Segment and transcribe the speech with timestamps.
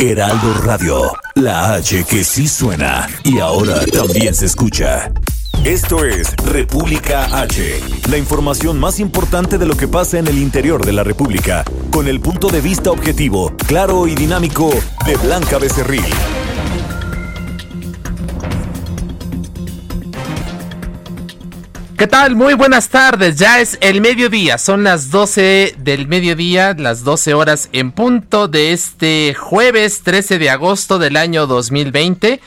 [0.00, 5.10] Heraldo Radio, la H que sí suena y ahora también se escucha.
[5.64, 10.86] Esto es República H, la información más importante de lo que pasa en el interior
[10.86, 14.70] de la República, con el punto de vista objetivo, claro y dinámico
[15.04, 16.04] de Blanca Becerril.
[21.98, 22.36] ¿Qué tal?
[22.36, 23.40] Muy buenas tardes.
[23.40, 24.56] Ya es el mediodía.
[24.58, 30.48] Son las 12 del mediodía, las 12 horas en punto de este jueves 13 de
[30.48, 32.40] agosto del año 2020.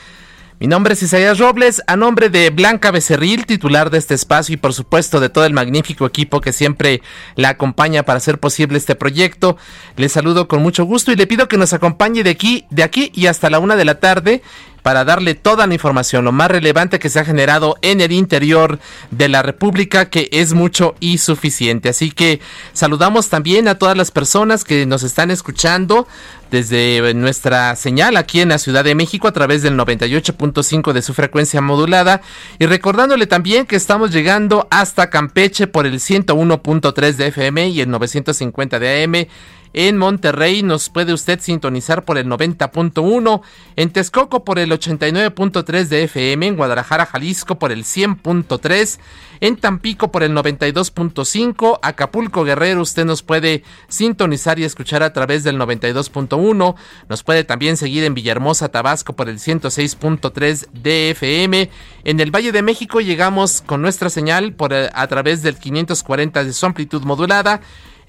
[0.58, 4.56] Mi nombre es Isaías Robles, a nombre de Blanca Becerril, titular de este espacio y
[4.56, 7.02] por supuesto de todo el magnífico equipo que siempre
[7.34, 9.58] la acompaña para hacer posible este proyecto.
[9.96, 13.10] Le saludo con mucho gusto y le pido que nos acompañe de aquí, de aquí
[13.12, 14.40] y hasta la una de la tarde
[14.82, 18.78] para darle toda la información, lo más relevante que se ha generado en el interior
[19.10, 21.88] de la República, que es mucho y suficiente.
[21.88, 22.40] Así que
[22.72, 26.06] saludamos también a todas las personas que nos están escuchando
[26.50, 31.14] desde nuestra señal aquí en la Ciudad de México a través del 98.5 de su
[31.14, 32.20] frecuencia modulada
[32.58, 37.90] y recordándole también que estamos llegando hasta Campeche por el 101.3 de FM y el
[37.90, 39.26] 950 de AM
[39.72, 43.40] en Monterrey nos puede usted sintonizar por el 90.1,
[43.76, 48.98] en Texcoco por el 89.3 de FM, en Guadalajara, Jalisco por el 100.3,
[49.40, 55.42] en Tampico por el 92.5, Acapulco Guerrero usted nos puede sintonizar y escuchar a través
[55.42, 56.74] del 92.1,
[57.08, 61.70] nos puede también seguir en Villahermosa, Tabasco por el 106.3 de FM,
[62.04, 66.52] en el Valle de México llegamos con nuestra señal por a través del 540 de
[66.52, 67.60] su amplitud modulada,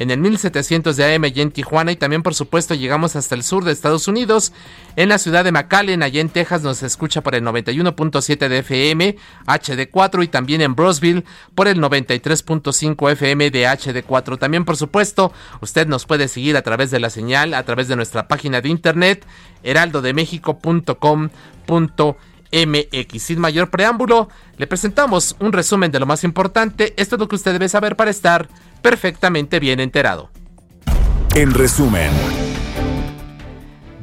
[0.03, 3.44] en el 1700 de AM y en Tijuana y también por supuesto llegamos hasta el
[3.44, 4.53] sur de Estados Unidos.
[4.96, 9.18] En la ciudad de McAllen, allá en Texas, nos escucha por el 91.7 de FM
[9.47, 11.24] HD4 y también en Brosville
[11.56, 14.38] por el 93.5 FM de HD4.
[14.38, 17.96] También por supuesto usted nos puede seguir a través de la señal, a través de
[17.96, 19.25] nuestra página de internet
[19.63, 22.33] heraldodemexico.com.mx.
[23.18, 26.94] Sin mayor preámbulo, le presentamos un resumen de lo más importante.
[26.97, 28.47] Esto es lo que usted debe saber para estar
[28.81, 30.30] perfectamente bien enterado.
[31.36, 32.43] En resumen.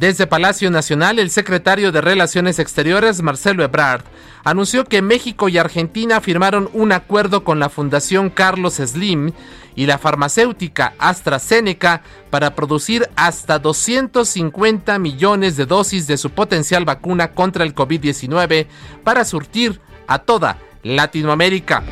[0.01, 4.03] Desde Palacio Nacional, el secretario de Relaciones Exteriores, Marcelo Ebrard,
[4.45, 9.33] anunció que México y Argentina firmaron un acuerdo con la Fundación Carlos Slim
[9.77, 12.01] y la farmacéutica AstraZeneca
[12.31, 18.69] para producir hasta 250 millones de dosis de su potencial vacuna contra el COVID-19
[19.05, 21.85] para surtir a toda Latinoamérica.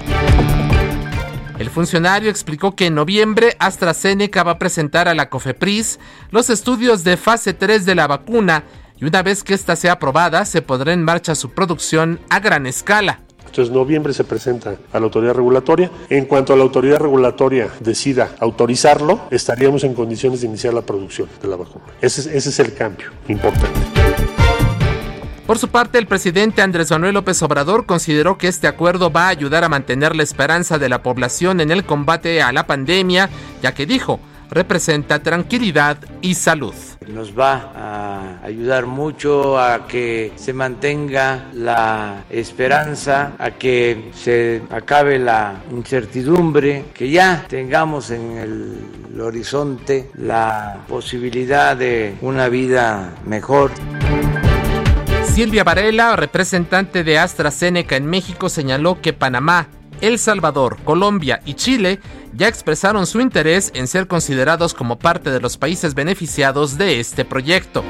[1.59, 5.99] El funcionario explicó que en noviembre AstraZeneca va a presentar a la COFEPRIS
[6.31, 8.63] los estudios de fase 3 de la vacuna
[9.01, 12.67] y una vez que ésta sea aprobada se pondrá en marcha su producción a gran
[12.67, 13.23] escala.
[13.45, 15.91] Entonces, noviembre se presenta a la autoridad regulatoria.
[16.11, 21.29] En cuanto a la autoridad regulatoria decida autorizarlo, estaríamos en condiciones de iniciar la producción
[21.43, 21.87] de la vacuna.
[22.01, 23.81] Ese es, ese es el cambio importante.
[25.49, 29.29] Por su parte, el presidente Andrés Manuel López Obrador consideró que este acuerdo va a
[29.29, 33.31] ayudar a mantener la esperanza de la población en el combate a la pandemia,
[33.63, 34.21] ya que dijo,
[34.51, 36.75] representa tranquilidad y salud.
[37.07, 45.19] Nos va a ayudar mucho a que se mantenga la esperanza, a que se acabe
[45.19, 53.71] la incertidumbre, que ya tengamos en el horizonte la posibilidad de una vida mejor.
[55.39, 59.69] Silvia Varela, representante de AstraZeneca en México, señaló que Panamá,
[60.01, 62.01] El Salvador, Colombia y Chile
[62.35, 67.25] ya expresaron su interés en ser considerados como parte de los países beneficiados de este
[67.25, 67.85] proyecto.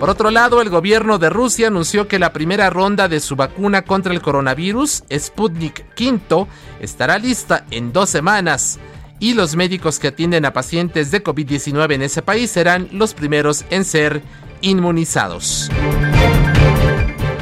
[0.00, 3.82] Por otro lado, el gobierno de Rusia anunció que la primera ronda de su vacuna
[3.82, 6.48] contra el coronavirus, Sputnik V,
[6.80, 8.80] estará lista en dos semanas
[9.20, 13.64] y los médicos que atienden a pacientes de COVID-19 en ese país serán los primeros
[13.70, 14.22] en ser
[14.60, 15.70] inmunizados.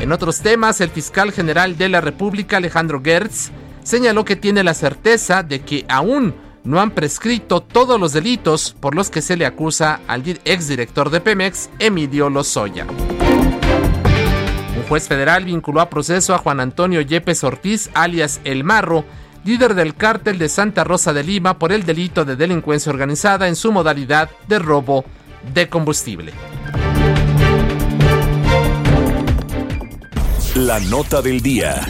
[0.00, 3.50] En otros temas, el fiscal general de la República, Alejandro Gertz,
[3.82, 6.34] señaló que tiene la certeza de que aún
[6.64, 11.20] no han prescrito todos los delitos por los que se le acusa al exdirector de
[11.20, 12.86] Pemex, Emilio Lozoya.
[14.76, 19.04] Un juez federal vinculó a proceso a Juan Antonio Yepes Ortiz, alias El Marro,
[19.44, 23.54] líder del cártel de Santa Rosa de Lima por el delito de delincuencia organizada en
[23.54, 25.04] su modalidad de robo
[25.54, 26.32] de combustible.
[30.56, 31.86] La nota del día.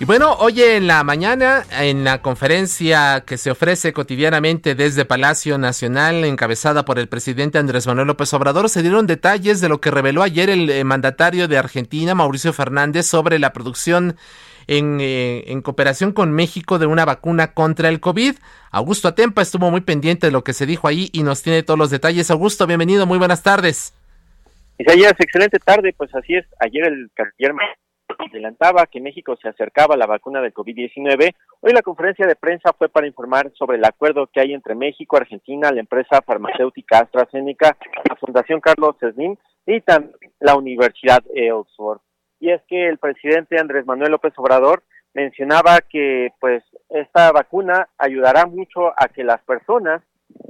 [0.00, 5.58] Y bueno, hoy en la mañana, en la conferencia que se ofrece cotidianamente desde Palacio
[5.58, 9.90] Nacional, encabezada por el presidente Andrés Manuel López Obrador, se dieron detalles de lo que
[9.90, 14.16] reveló ayer el eh, mandatario de Argentina, Mauricio Fernández, sobre la producción
[14.68, 18.36] en, eh, en, cooperación con México de una vacuna contra el COVID.
[18.70, 21.78] Augusto Atempa estuvo muy pendiente de lo que se dijo ahí y nos tiene todos
[21.78, 22.30] los detalles.
[22.30, 23.92] Augusto, bienvenido, muy buenas tardes.
[24.76, 26.44] Isaías, excelente tarde, pues así es.
[26.58, 27.52] Ayer el canciller
[28.18, 31.32] adelantaba que México se acercaba a la vacuna del COVID-19.
[31.60, 35.16] Hoy la conferencia de prensa fue para informar sobre el acuerdo que hay entre México,
[35.16, 37.76] Argentina, la empresa farmacéutica AstraZeneca,
[38.08, 39.36] la Fundación Carlos Slim
[39.66, 39.80] y
[40.40, 42.00] la Universidad de Oxford.
[42.40, 44.82] Y es que el presidente Andrés Manuel López Obrador
[45.14, 50.02] mencionaba que pues esta vacuna ayudará mucho a que las personas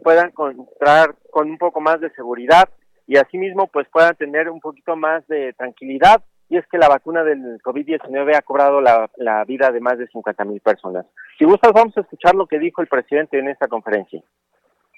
[0.03, 2.71] puedan encontrar con un poco más de seguridad
[3.07, 7.25] y asimismo pues puedan tener un poquito más de tranquilidad y es que la vacuna
[7.25, 11.07] del COVID-19 ha cobrado la, la, vida de más de 50 mil personas.
[11.39, 14.23] Si gustas, vamos a escuchar lo que dijo el presidente en esta conferencia.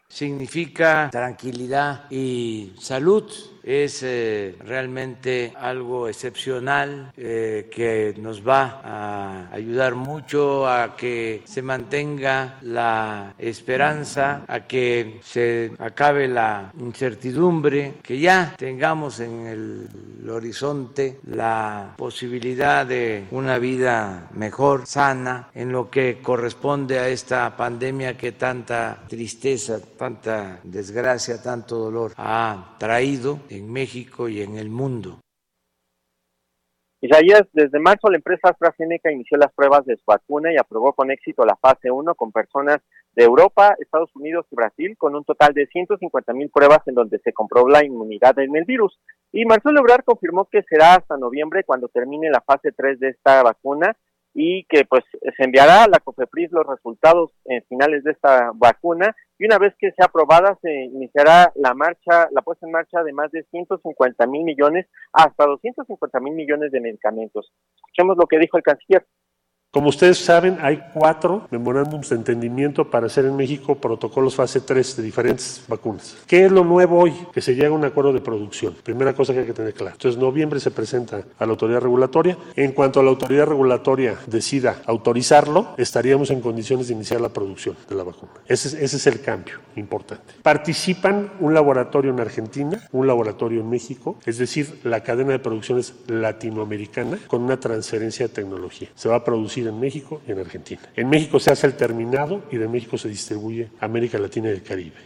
[0.09, 3.25] Significa tranquilidad y salud.
[3.63, 11.63] Es eh, realmente algo excepcional eh, que nos va a ayudar mucho a que se
[11.63, 21.19] mantenga la esperanza, a que se acabe la incertidumbre, que ya tengamos en el horizonte
[21.27, 28.31] la posibilidad de una vida mejor, sana, en lo que corresponde a esta pandemia que
[28.31, 35.21] tanta tristeza, tanta desgracia, tanto dolor ha traído en México y en el mundo.
[37.01, 41.11] Isaías, desde marzo la empresa AstraZeneca inició las pruebas de su vacuna y aprobó con
[41.11, 42.79] éxito la fase 1 con personas
[43.15, 47.19] de Europa, Estados Unidos y Brasil, con un total de 150 mil pruebas en donde
[47.19, 48.99] se comprobó la inmunidad en el virus.
[49.31, 53.43] Y Marcelo Ebrard confirmó que será hasta noviembre cuando termine la fase 3 de esta
[53.43, 53.97] vacuna
[54.35, 55.05] y que pues
[55.37, 59.75] se enviará a la COFEPRIS los resultados en finales de esta vacuna y una vez
[59.79, 64.27] que sea aprobada se iniciará la marcha, la puesta en marcha de más de 150
[64.27, 67.53] mil millones hasta 250 mil millones de medicamentos.
[67.77, 69.07] Escuchemos lo que dijo el canciller.
[69.77, 74.97] Como ustedes saben, hay cuatro memorándums de entendimiento para hacer en México protocolos fase 3
[74.97, 76.17] de diferentes vacunas.
[76.27, 77.13] ¿Qué es lo nuevo hoy?
[77.31, 78.75] Que se llega a un acuerdo de producción.
[78.83, 79.93] Primera cosa que hay que tener clara.
[79.93, 82.39] Entonces, noviembre se presenta a la autoridad regulatoria.
[82.55, 87.97] En cuanto la autoridad regulatoria decida autorizarlo, estaríamos en condiciones de iniciar la producción de
[87.97, 88.33] la vacuna.
[88.47, 90.33] Ese es, ese es el cambio importante.
[90.43, 95.79] Participan un laboratorio en Argentina, un laboratorio en México, es decir, la cadena de producción
[95.79, 98.89] es latinoamericana con una transferencia de tecnología.
[98.95, 100.83] Se va a producir en México y en Argentina.
[100.95, 104.63] En México se hace el terminado y de México se distribuye América Latina y el
[104.63, 104.97] Caribe.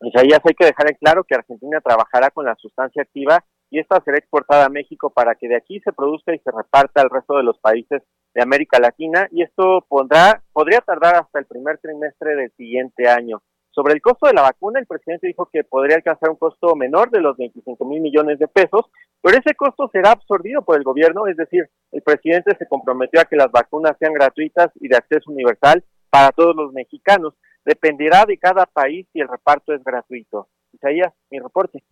[0.00, 4.00] Isaías, hay que dejar en claro que Argentina trabajará con la sustancia activa y esta
[4.04, 7.36] será exportada a México para que de aquí se produzca y se reparta al resto
[7.36, 8.02] de los países
[8.34, 13.42] de América Latina y esto pondrá, podría tardar hasta el primer trimestre del siguiente año.
[13.74, 17.10] Sobre el costo de la vacuna, el presidente dijo que podría alcanzar un costo menor
[17.10, 18.90] de los 25 mil millones de pesos,
[19.22, 23.24] pero ese costo será absorbido por el gobierno, es decir, el presidente se comprometió a
[23.24, 27.32] que las vacunas sean gratuitas y de acceso universal para todos los mexicanos.
[27.64, 30.48] Dependerá de cada país si el reparto es gratuito.
[30.72, 31.82] Isaías, mi reporte.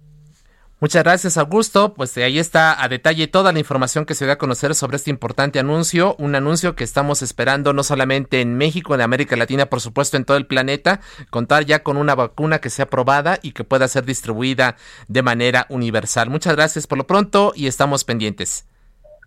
[0.80, 1.92] Muchas gracias, Augusto.
[1.92, 5.10] Pues ahí está a detalle toda la información que se dio a conocer sobre este
[5.10, 9.82] importante anuncio, un anuncio que estamos esperando no solamente en México, en América Latina, por
[9.82, 13.62] supuesto, en todo el planeta, contar ya con una vacuna que sea aprobada y que
[13.62, 16.30] pueda ser distribuida de manera universal.
[16.30, 18.69] Muchas gracias por lo pronto y estamos pendientes.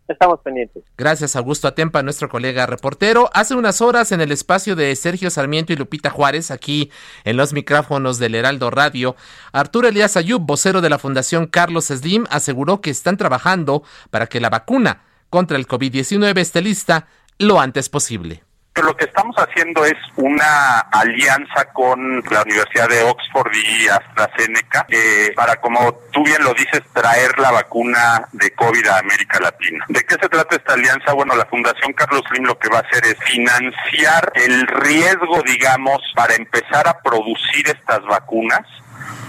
[0.07, 0.83] Estamos pendientes.
[0.98, 3.29] Gracias, Augusto Atempa, nuestro colega reportero.
[3.33, 6.91] Hace unas horas en el espacio de Sergio Sarmiento y Lupita Juárez, aquí
[7.24, 9.15] en los micrófonos del Heraldo Radio,
[9.53, 14.41] Arturo Elías Ayub, vocero de la Fundación Carlos Slim, aseguró que están trabajando para que
[14.41, 17.07] la vacuna contra el COVID-19 esté lista
[17.39, 18.43] lo antes posible
[18.82, 25.32] lo que estamos haciendo es una alianza con la Universidad de Oxford y AstraZeneca eh,
[25.36, 29.86] para, como tú bien lo dices, traer la vacuna de COVID a América Latina.
[29.89, 31.13] ¿De qué se trata esta alianza?
[31.13, 36.01] Bueno, la Fundación Carlos Slim lo que va a hacer es financiar el riesgo, digamos,
[36.15, 38.65] para empezar a producir estas vacunas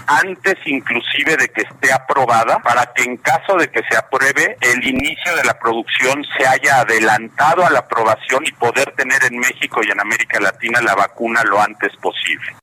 [0.07, 4.87] antes inclusive de que esté aprobada, para que en caso de que se apruebe, el
[4.87, 9.81] inicio de la producción se haya adelantado a la aprobación y poder tener en México
[9.83, 12.55] y en América Latina la vacuna lo antes posible.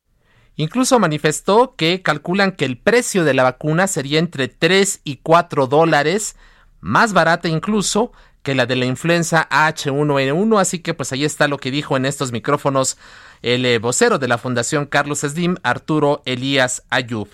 [0.57, 5.67] Incluso manifestó que calculan que el precio de la vacuna sería entre 3 y 4
[5.67, 6.37] dólares,
[6.81, 11.59] más barata incluso que la de la influenza H1N1, así que pues ahí está lo
[11.59, 12.99] que dijo en estos micrófonos
[13.43, 17.29] el eh, vocero de la Fundación Carlos Slim, Arturo Elías Ayub.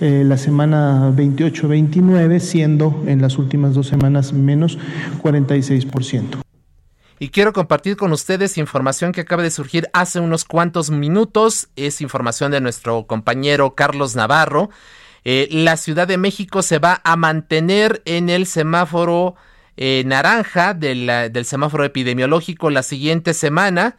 [0.00, 4.78] eh, la semana 28-29, siendo en las últimas dos semanas menos
[5.22, 6.42] 46%.
[7.18, 11.68] Y quiero compartir con ustedes información que acaba de surgir hace unos cuantos minutos.
[11.76, 14.70] Es información de nuestro compañero Carlos Navarro.
[15.24, 19.36] Eh, la Ciudad de México se va a mantener en el semáforo
[19.76, 23.96] eh, naranja del, semáforo epidemiológico la siguiente semana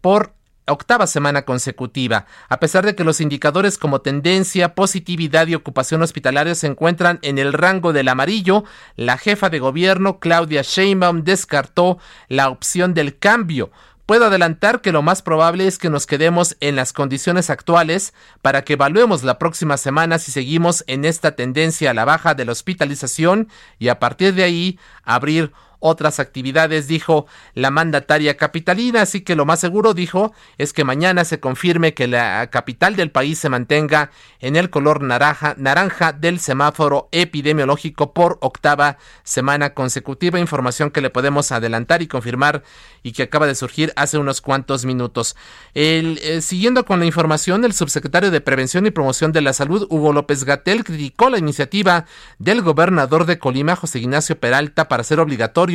[0.00, 0.34] por
[0.66, 6.54] octava semana consecutiva, a pesar de que los indicadores como tendencia, positividad y ocupación hospitalaria
[6.54, 8.64] se encuentran en el rango del amarillo,
[8.96, 13.70] la jefa de gobierno Claudia Sheinbaum descartó la opción del cambio.
[14.06, 18.62] Puedo adelantar que lo más probable es que nos quedemos en las condiciones actuales para
[18.62, 22.52] que evaluemos la próxima semana si seguimos en esta tendencia a la baja de la
[22.52, 25.52] hospitalización y a partir de ahí abrir
[25.84, 31.26] otras actividades, dijo la mandataria capitalina, así que lo más seguro, dijo, es que mañana
[31.26, 34.10] se confirme que la capital del país se mantenga
[34.40, 41.10] en el color naranja, naranja del semáforo epidemiológico por octava semana consecutiva, información que le
[41.10, 42.62] podemos adelantar y confirmar
[43.02, 45.36] y que acaba de surgir hace unos cuantos minutos.
[45.74, 49.86] El, eh, siguiendo con la información, el subsecretario de Prevención y Promoción de la Salud,
[49.90, 52.06] Hugo López Gatel, criticó la iniciativa
[52.38, 55.73] del gobernador de Colima, José Ignacio Peralta, para hacer obligatorio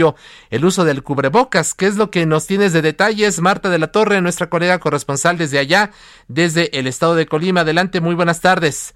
[0.50, 1.74] el uso del cubrebocas.
[1.74, 3.42] ¿Qué es lo que nos tienes de detalles?
[3.42, 5.92] Marta de la Torre, nuestra colega corresponsal desde allá,
[6.28, 7.62] desde el estado de Colima.
[7.62, 8.96] Adelante, muy buenas tardes.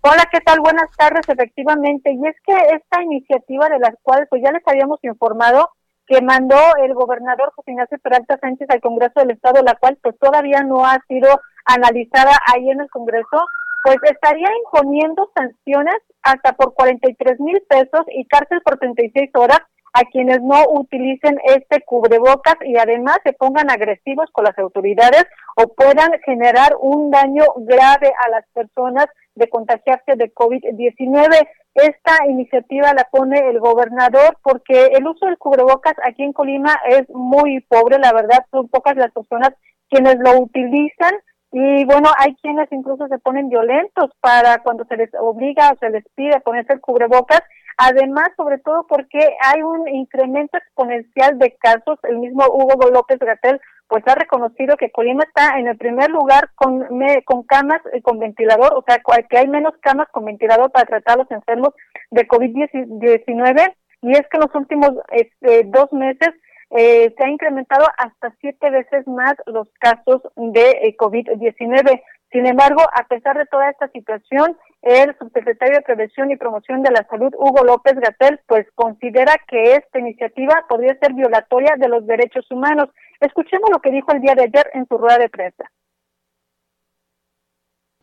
[0.00, 0.60] Hola, ¿qué tal?
[0.60, 2.12] Buenas tardes, efectivamente.
[2.12, 5.70] Y es que esta iniciativa de la cual pues ya les habíamos informado
[6.06, 10.18] que mandó el gobernador José Ignacio Peralta Sánchez al Congreso del Estado, la cual pues
[10.18, 11.28] todavía no ha sido
[11.66, 13.44] analizada ahí en el Congreso,
[13.84, 19.60] pues estaría imponiendo sanciones hasta por 43 mil pesos y cárcel por 36 horas
[19.98, 25.24] a quienes no utilicen este cubrebocas y además se pongan agresivos con las autoridades
[25.56, 31.48] o puedan generar un daño grave a las personas de contagiarse de COVID-19.
[31.74, 37.08] Esta iniciativa la pone el gobernador porque el uso del cubrebocas aquí en Colima es
[37.10, 39.50] muy pobre, la verdad, son pocas las personas
[39.90, 41.14] quienes lo utilizan
[41.50, 45.90] y bueno, hay quienes incluso se ponen violentos para cuando se les obliga o se
[45.90, 47.42] les pide ponerse el cubrebocas
[47.80, 51.96] Además, sobre todo porque hay un incremento exponencial de casos.
[52.02, 56.50] El mismo Hugo López Gatel pues ha reconocido que Colima está en el primer lugar
[56.56, 56.84] con,
[57.24, 59.00] con camas eh, con ventilador, o sea,
[59.30, 61.70] que hay menos camas con ventilador para tratar a los enfermos
[62.10, 63.74] de COVID-19.
[64.02, 66.30] Y es que en los últimos este, dos meses
[66.70, 72.02] eh, se ha incrementado hasta siete veces más los casos de eh, COVID-19.
[72.30, 76.90] Sin embargo, a pesar de toda esta situación, el subsecretario de Prevención y Promoción de
[76.90, 82.06] la Salud, Hugo López Gatel, pues considera que esta iniciativa podría ser violatoria de los
[82.06, 82.90] derechos humanos.
[83.20, 85.70] Escuchemos lo que dijo el día de ayer en su rueda de prensa.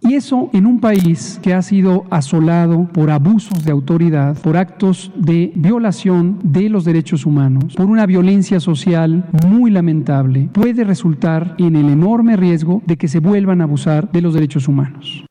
[0.08, 5.12] Y eso en un país que ha sido asolado por abusos de autoridad, por actos
[5.16, 11.76] de violación de los derechos humanos, por una violencia social muy lamentable, puede resultar en
[11.76, 15.26] el enorme riesgo de que se vuelvan a abusar de los derechos humanos.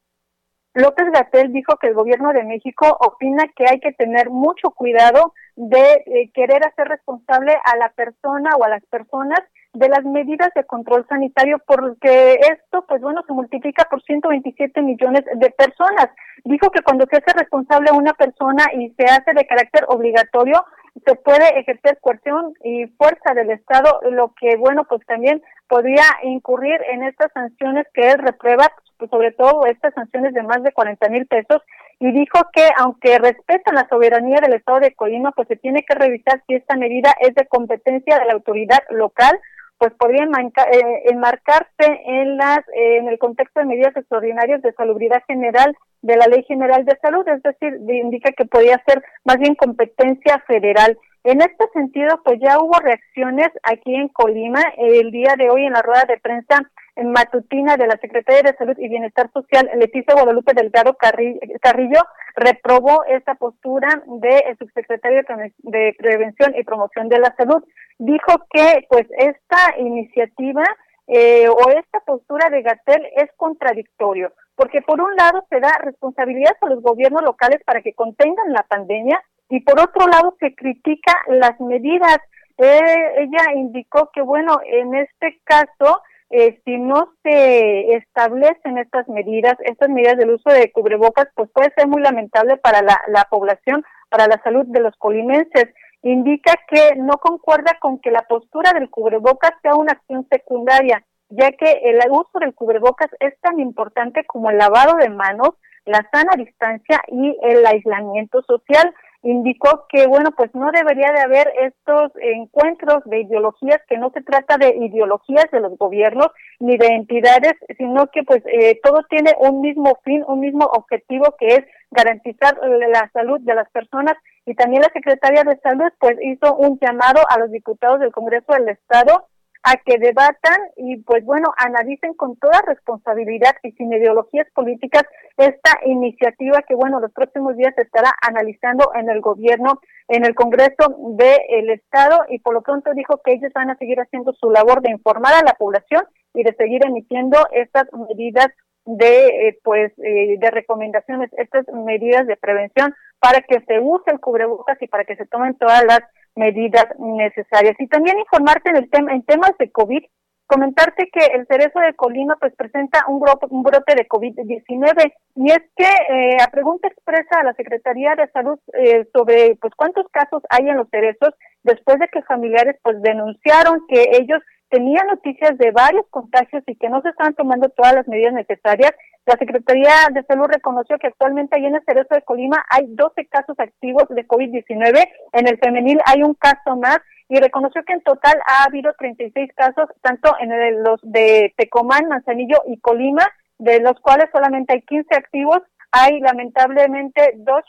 [0.75, 5.35] López Gatel dijo que el gobierno de México opina que hay que tener mucho cuidado
[5.57, 9.41] de eh, querer hacer responsable a la persona o a las personas
[9.73, 15.25] de las medidas de control sanitario porque esto pues bueno se multiplica por 127 millones
[15.35, 16.11] de personas.
[16.45, 20.65] Dijo que cuando se hace responsable a una persona y se hace de carácter obligatorio
[21.05, 26.81] se puede ejercer coerción y fuerza del Estado, lo que, bueno, pues también podría incurrir
[26.91, 31.09] en estas sanciones que él reprueba, pues, sobre todo estas sanciones de más de 40
[31.09, 31.63] mil pesos,
[32.01, 35.95] y dijo que aunque respetan la soberanía del Estado de Colima, pues se tiene que
[35.95, 39.39] revisar si esta medida es de competencia de la autoridad local
[39.79, 45.23] pues podría eh, enmarcarse en las eh, en el contexto de medidas extraordinarias de salubridad
[45.27, 49.55] general de la Ley General de Salud, es decir, indica que podría ser más bien
[49.55, 50.99] competencia federal.
[51.25, 55.73] En este sentido, pues ya hubo reacciones aquí en Colima el día de hoy en
[55.73, 56.67] la rueda de prensa en
[57.03, 62.03] matutina de la Secretaría de Salud y Bienestar Social, Leticia Guadalupe Delgado Carrillo,
[62.37, 65.23] reprobó esta postura del subsecretario
[65.59, 67.65] de Prevención y Promoción de la Salud.
[67.99, 70.65] Dijo que pues esta iniciativa
[71.07, 76.57] eh, o esta postura de Gatel es contradictorio, porque por un lado se da responsabilidad
[76.61, 81.13] a los gobiernos locales para que contengan la pandemia y por otro lado se critica
[81.29, 82.19] las medidas.
[82.57, 89.57] Eh, ella indicó que bueno, en este caso eh, si no se establecen estas medidas,
[89.65, 93.85] estas medidas del uso de cubrebocas, pues puede ser muy lamentable para la, la población,
[94.09, 95.67] para la salud de los colimenses.
[96.03, 101.53] Indica que no concuerda con que la postura del cubrebocas sea una acción secundaria, ya
[101.53, 105.51] que el uso del cubrebocas es tan importante como el lavado de manos,
[105.87, 111.51] la sana distancia y el aislamiento social indicó que, bueno, pues no debería de haber
[111.61, 116.29] estos encuentros de ideologías, que no se trata de ideologías de los gobiernos
[116.61, 121.35] ni de entidades, sino que pues eh, todo tiene un mismo fin, un mismo objetivo
[121.39, 124.15] que es garantizar la salud de las personas.
[124.47, 128.53] Y también la Secretaría de Salud pues hizo un llamado a los diputados del Congreso
[128.53, 129.27] del Estado
[129.65, 135.05] a que debatan y pues bueno, analicen con toda responsabilidad y sin ideologías políticas
[135.39, 140.35] esta iniciativa que bueno, los próximos días se estará analizando en el gobierno, en el
[140.35, 144.51] Congreso del Estado y por lo pronto dijo que ellos van a seguir haciendo su
[144.51, 146.03] labor de informar a la población
[146.35, 148.49] y de seguir emitiendo estas medidas
[148.85, 154.21] de eh, pues eh, de recomendaciones, estas medidas de prevención para que se use el
[154.21, 156.01] cubrebocas y para que se tomen todas las
[156.37, 157.77] medidas necesarias.
[157.79, 160.03] Y también informarte en, el tema, en temas de COVID,
[160.47, 165.63] comentarte que el cerezo de Colima pues presenta un, un brote de COVID-19 y es
[165.77, 170.43] que eh, a pregunta expresa a la Secretaría de Salud eh, sobre pues cuántos casos
[170.51, 171.31] hay en los cerezos
[171.63, 176.89] después de que familiares pues denunciaron que ellos tenían noticias de varios contagios y que
[176.89, 178.93] no se estaban tomando todas las medidas necesarias
[179.27, 183.27] la Secretaría de Salud reconoció que actualmente ahí en el Cerezo de Colima hay 12
[183.27, 188.03] casos activos de COVID-19, en el femenil hay un caso más y reconoció que en
[188.03, 193.27] total ha habido 36 casos, tanto en los de Tecomán, Manzanillo y Colima,
[193.59, 195.61] de los cuales solamente hay 15 activos.
[195.97, 197.63] Hay lamentablemente dos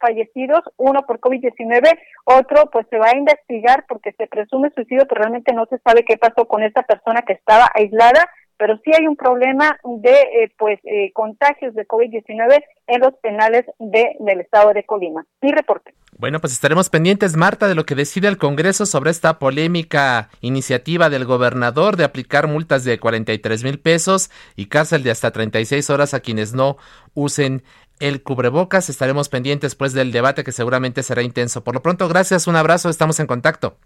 [0.00, 5.20] fallecidos, uno por COVID-19, otro pues se va a investigar porque se presume suicidio, pero
[5.20, 8.24] realmente no se sabe qué pasó con esta persona que estaba aislada
[8.58, 13.66] pero sí hay un problema de eh, pues eh, contagios de COVID-19 en los penales
[13.78, 15.24] de, del estado de Colima.
[15.40, 15.94] Mi reporte.
[16.18, 21.10] Bueno, pues estaremos pendientes, Marta, de lo que decide el Congreso sobre esta polémica iniciativa
[21.10, 26.14] del gobernador de aplicar multas de 43 mil pesos y cárcel de hasta 36 horas
[26.14, 26.78] a quienes no
[27.14, 27.62] usen
[28.00, 28.88] el cubrebocas.
[28.88, 31.64] Estaremos pendientes pues del debate que seguramente será intenso.
[31.64, 33.76] Por lo pronto, gracias, un abrazo, estamos en contacto.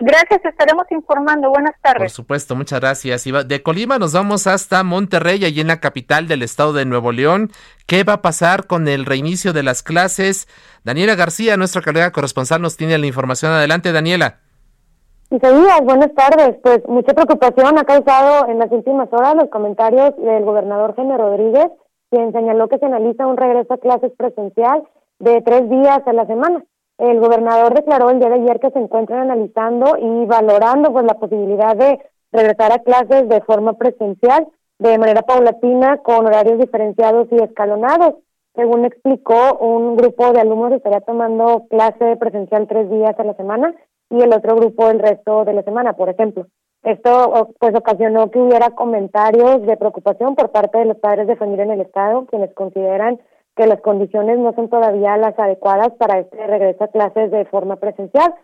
[0.00, 1.50] Gracias, estaremos informando.
[1.50, 2.02] Buenas tardes.
[2.02, 3.24] Por supuesto, muchas gracias.
[3.24, 7.50] De Colima nos vamos hasta Monterrey, allí en la capital del estado de Nuevo León.
[7.86, 10.48] ¿Qué va a pasar con el reinicio de las clases?
[10.82, 13.52] Daniela García, nuestra colega corresponsal, nos tiene la información.
[13.52, 14.40] Adelante, Daniela.
[15.30, 15.38] Sí,
[15.84, 16.56] buenas tardes.
[16.62, 21.66] Pues mucha preocupación ha causado en las últimas horas los comentarios del gobernador Jaime Rodríguez,
[22.10, 24.82] quien señaló que se analiza un regreso a clases presencial
[25.18, 26.64] de tres días a la semana.
[26.98, 31.14] El gobernador declaró el día de ayer que se encuentran analizando y valorando pues la
[31.14, 31.98] posibilidad de
[32.32, 34.46] regresar a clases de forma presencial
[34.78, 38.14] de manera paulatina con horarios diferenciados y escalonados.
[38.54, 43.74] Según explicó, un grupo de alumnos estaría tomando clase presencial tres días a la semana
[44.10, 46.46] y el otro grupo el resto de la semana, por ejemplo.
[46.84, 51.64] Esto pues ocasionó que hubiera comentarios de preocupación por parte de los padres de familia
[51.64, 53.18] en el estado, quienes consideran
[53.56, 57.76] que las condiciones no son todavía las adecuadas para este regreso a clases de forma
[57.76, 58.34] presencial.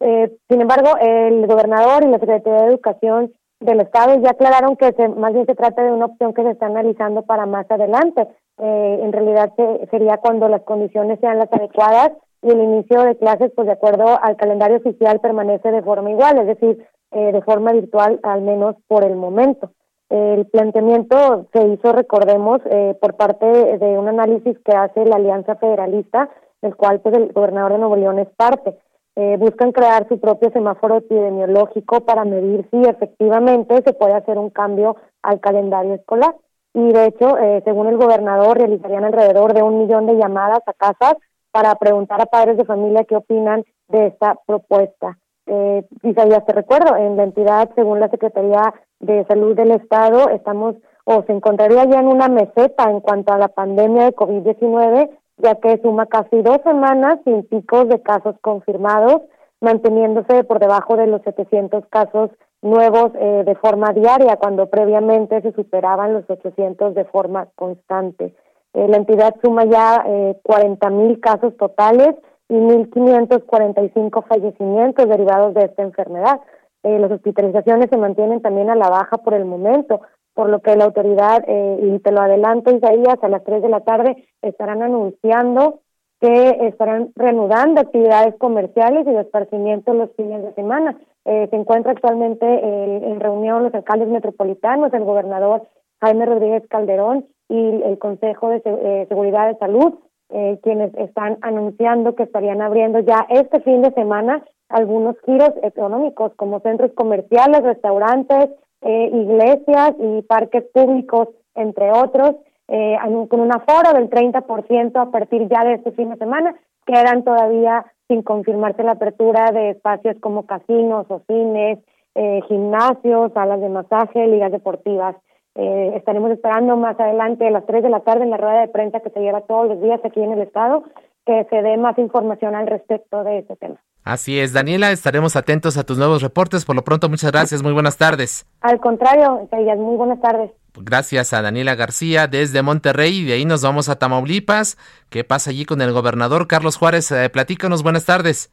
[0.00, 4.92] Eh, sin embargo, el gobernador y la Secretaría de Educación del Estado ya aclararon que
[4.92, 8.28] se, más bien se trata de una opción que se está analizando para más adelante.
[8.58, 9.52] Eh, en realidad
[9.90, 14.18] sería cuando las condiciones sean las adecuadas y el inicio de clases, pues de acuerdo
[14.22, 18.76] al calendario oficial, permanece de forma igual, es decir, eh, de forma virtual al menos
[18.86, 19.72] por el momento.
[20.10, 25.56] El planteamiento se hizo, recordemos, eh, por parte de un análisis que hace la Alianza
[25.56, 26.30] Federalista,
[26.62, 28.76] del cual pues, el gobernador de Nuevo León es parte.
[29.20, 34.50] eh, buscan crear su propio semáforo epidemiológico para medir si efectivamente se puede hacer un
[34.50, 36.36] cambio al calendario escolar.
[36.72, 40.72] Y de hecho, eh, según el gobernador, realizarían alrededor de un millón de llamadas a
[40.72, 41.14] casas
[41.50, 45.18] para preguntar a padres de familia qué opinan de esta propuesta.
[45.46, 50.76] Eh, ya te recuerdo, en la entidad, según la Secretaría de Salud del Estado, estamos
[51.04, 55.54] o se encontraría ya en una meseta en cuanto a la pandemia de COVID-19 ya
[55.56, 59.22] que suma casi dos semanas sin picos de casos confirmados,
[59.60, 62.30] manteniéndose por debajo de los 700 casos
[62.60, 68.34] nuevos eh, de forma diaria, cuando previamente se superaban los 800 de forma constante.
[68.74, 72.16] Eh, la entidad suma ya eh, 40 mil casos totales
[72.48, 76.40] y 1.545 fallecimientos derivados de esta enfermedad.
[76.88, 80.00] Eh, las hospitalizaciones se mantienen también a la baja por el momento
[80.34, 83.68] por lo que la autoridad, eh, y te lo adelanto Isaías, a las 3 de
[83.68, 85.80] la tarde estarán anunciando
[86.20, 90.96] que estarán reanudando actividades comerciales y de esparcimiento los fines de semana.
[91.24, 95.62] Eh, se encuentra actualmente en reunión los alcaldes metropolitanos, el gobernador
[96.00, 99.94] Jaime Rodríguez Calderón y el Consejo de eh, Seguridad de Salud,
[100.30, 106.32] eh, quienes están anunciando que estarían abriendo ya este fin de semana algunos giros económicos
[106.36, 108.50] como centros comerciales, restaurantes,
[108.82, 112.36] eh, iglesias y parques públicos, entre otros,
[112.68, 112.96] eh,
[113.28, 116.54] con un aforo del 30% a partir ya de este fin de semana.
[116.86, 121.78] Quedan todavía sin confirmarse la apertura de espacios como casinos o cines,
[122.14, 125.16] eh, gimnasios, salas de masaje, ligas deportivas.
[125.54, 128.68] Eh, estaremos esperando más adelante a las 3 de la tarde en la rueda de
[128.68, 130.84] prensa que se lleva todos los días aquí en el Estado
[131.26, 133.76] que se dé más información al respecto de este tema.
[134.08, 136.64] Así es, Daniela, estaremos atentos a tus nuevos reportes.
[136.64, 138.46] Por lo pronto, muchas gracias, muy buenas tardes.
[138.62, 140.50] Al contrario, muy buenas tardes.
[140.80, 144.78] Gracias a Daniela García desde Monterrey y de ahí nos vamos a Tamaulipas.
[145.10, 147.12] ¿Qué pasa allí con el gobernador Carlos Juárez?
[147.12, 148.50] Eh, platícanos, buenas tardes.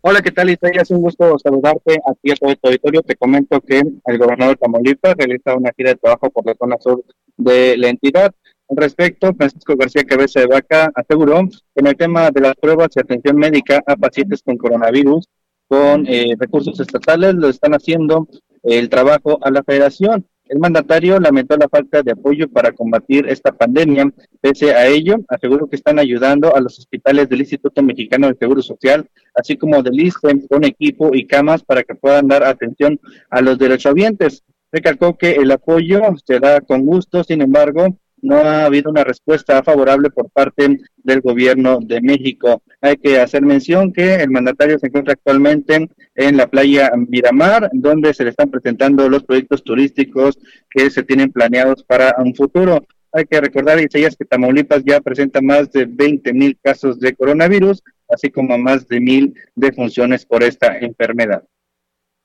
[0.00, 3.02] Hola, ¿qué tal, Es Un gusto saludarte aquí a todo este auditorio.
[3.02, 6.76] Te comento que el gobernador de Tamaulipas realiza una gira de trabajo por la zona
[6.78, 7.02] sur
[7.36, 8.32] de la entidad.
[8.72, 12.88] Al respecto, Francisco García Cabeza de Vaca aseguró que en el tema de las pruebas
[12.96, 15.28] y atención médica a pacientes con coronavirus
[15.68, 18.26] con eh, recursos estatales lo están haciendo
[18.62, 20.26] el trabajo a la federación.
[20.46, 24.10] El mandatario lamentó la falta de apoyo para combatir esta pandemia.
[24.40, 28.62] Pese a ello, aseguró que están ayudando a los hospitales del Instituto Mexicano del Seguro
[28.62, 33.42] Social, así como del ISTE, con equipo y camas para que puedan dar atención a
[33.42, 34.44] los derechohabientes.
[34.70, 39.62] Recalcó que el apoyo se da con gusto, sin embargo, no ha habido una respuesta
[39.62, 42.62] favorable por parte del gobierno de México.
[42.80, 48.14] Hay que hacer mención que el mandatario se encuentra actualmente en la playa Miramar, donde
[48.14, 50.38] se le están presentando los proyectos turísticos
[50.70, 52.86] que se tienen planeados para un futuro.
[53.12, 57.82] Hay que recordar, Isaías, que Tamaulipas ya presenta más de 20 mil casos de coronavirus,
[58.08, 61.44] así como más de mil defunciones por esta enfermedad.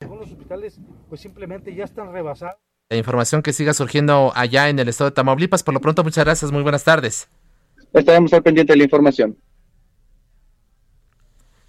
[0.00, 5.10] Algunos hospitales, pues simplemente ya están rebasados información que siga surgiendo allá en el estado
[5.10, 5.62] de Tamaulipas.
[5.62, 7.28] Por lo pronto, muchas gracias, muy buenas tardes.
[7.92, 9.36] Estaremos al pendiente de la información.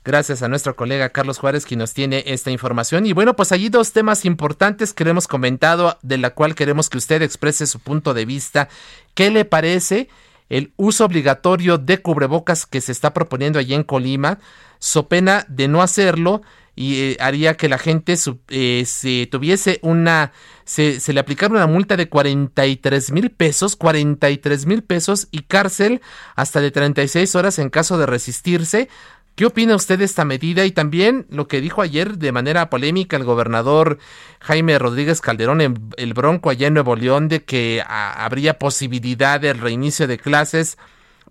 [0.05, 3.05] Gracias a nuestro colega Carlos Juárez quien nos tiene esta información.
[3.05, 6.89] Y bueno, pues allí dos temas importantes que le hemos comentado, de la cual queremos
[6.89, 8.69] que usted exprese su punto de vista.
[9.13, 10.08] ¿Qué le parece
[10.47, 14.39] el uso obligatorio de cubrebocas que se está proponiendo allí en Colima?
[14.79, 16.41] So pena de no hacerlo,
[16.80, 18.15] y eh, haría que la gente
[18.48, 20.32] eh, se tuviese una,
[20.63, 26.00] se, se, le aplicara una multa de 43 mil pesos, 43 mil pesos y cárcel
[26.38, 28.88] hasta de 36 horas en caso de resistirse.
[29.36, 30.63] ¿Qué opina usted de esta medida?
[30.63, 33.98] Y también lo que dijo ayer de manera polémica el gobernador
[34.39, 39.42] Jaime Rodríguez Calderón en el Bronco allá en Nuevo León de que ah, habría posibilidad
[39.42, 40.78] del reinicio de clases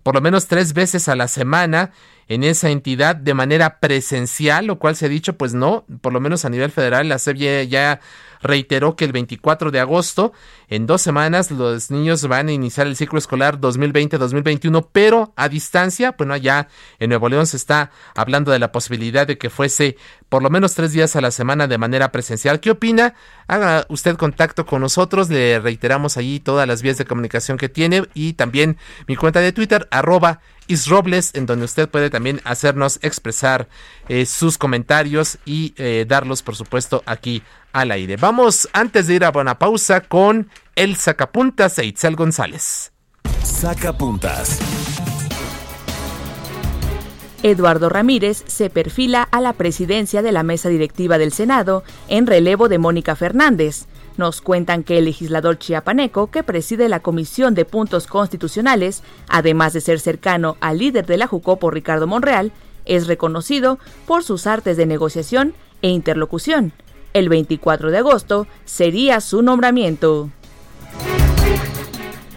[0.03, 1.91] por lo menos tres veces a la semana
[2.27, 6.19] en esa entidad de manera presencial, lo cual se ha dicho, pues no, por lo
[6.19, 7.99] menos a nivel federal, la SEP ya,
[8.41, 10.33] reiteró que el 24 de agosto,
[10.67, 16.15] en dos semanas, los niños van a iniciar el ciclo escolar 2020-2021, pero a distancia,
[16.17, 16.67] bueno, allá
[16.99, 19.97] en Nuevo León se está hablando de la posibilidad de que fuese
[20.29, 22.59] por lo menos tres días a la semana de manera presencial.
[22.59, 23.15] ¿Qué opina?
[23.47, 28.03] Haga usted contacto con nosotros, le reiteramos allí todas las vías de comunicación que tiene
[28.13, 33.67] y también mi cuenta de Twitter, arroba Isrobles, en donde usted puede también hacernos expresar
[34.07, 38.15] eh, sus comentarios y eh, darlos, por supuesto, aquí al aire.
[38.15, 42.93] Vamos, antes de ir a buena pausa, con el sacapuntas e González.
[43.43, 44.59] Sacapuntas.
[47.43, 52.67] Eduardo Ramírez se perfila a la presidencia de la mesa directiva del Senado en relevo
[52.67, 53.87] de Mónica Fernández.
[54.19, 59.79] Nos cuentan que el legislador chiapaneco que preside la Comisión de Puntos Constitucionales, además de
[59.79, 62.51] ser cercano al líder de la Jucopo Ricardo Monreal,
[62.83, 66.73] es reconocido por sus artes de negociación e interlocución.
[67.13, 70.29] El 24 de agosto sería su nombramiento.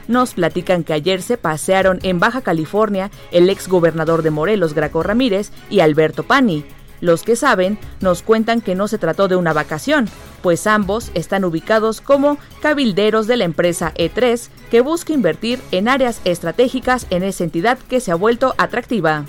[0.06, 5.02] Nos platican que ayer se pasearon en Baja California el ex gobernador de Morelos, Graco
[5.02, 6.64] Ramírez, y Alberto Pani.
[7.02, 10.08] Los que saben nos cuentan que no se trató de una vacación,
[10.40, 16.20] pues ambos están ubicados como cabilderos de la empresa E3, que busca invertir en áreas
[16.24, 19.24] estratégicas en esa entidad que se ha vuelto atractiva.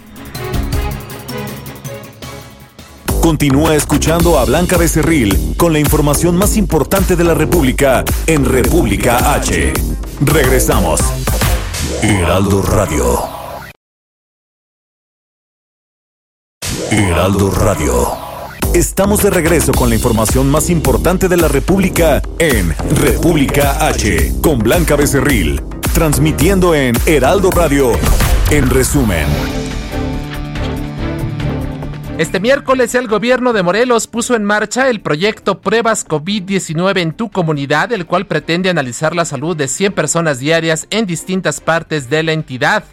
[3.22, 9.34] Continúa escuchando a Blanca Becerril con la información más importante de la República en República
[9.34, 9.74] H.
[10.22, 11.00] Regresamos.
[12.04, 13.33] Heraldo Radio.
[16.94, 18.08] Heraldo Radio.
[18.76, 24.60] Estamos de regreso con la información más importante de la República en República H con
[24.60, 25.60] Blanca Becerril,
[25.96, 27.94] transmitiendo en Heraldo Radio.
[28.52, 29.26] En resumen.
[32.20, 37.32] Este miércoles el gobierno de Morelos puso en marcha el proyecto Pruebas COVID-19 en tu
[37.32, 42.22] comunidad, el cual pretende analizar la salud de 100 personas diarias en distintas partes de
[42.22, 42.84] la entidad.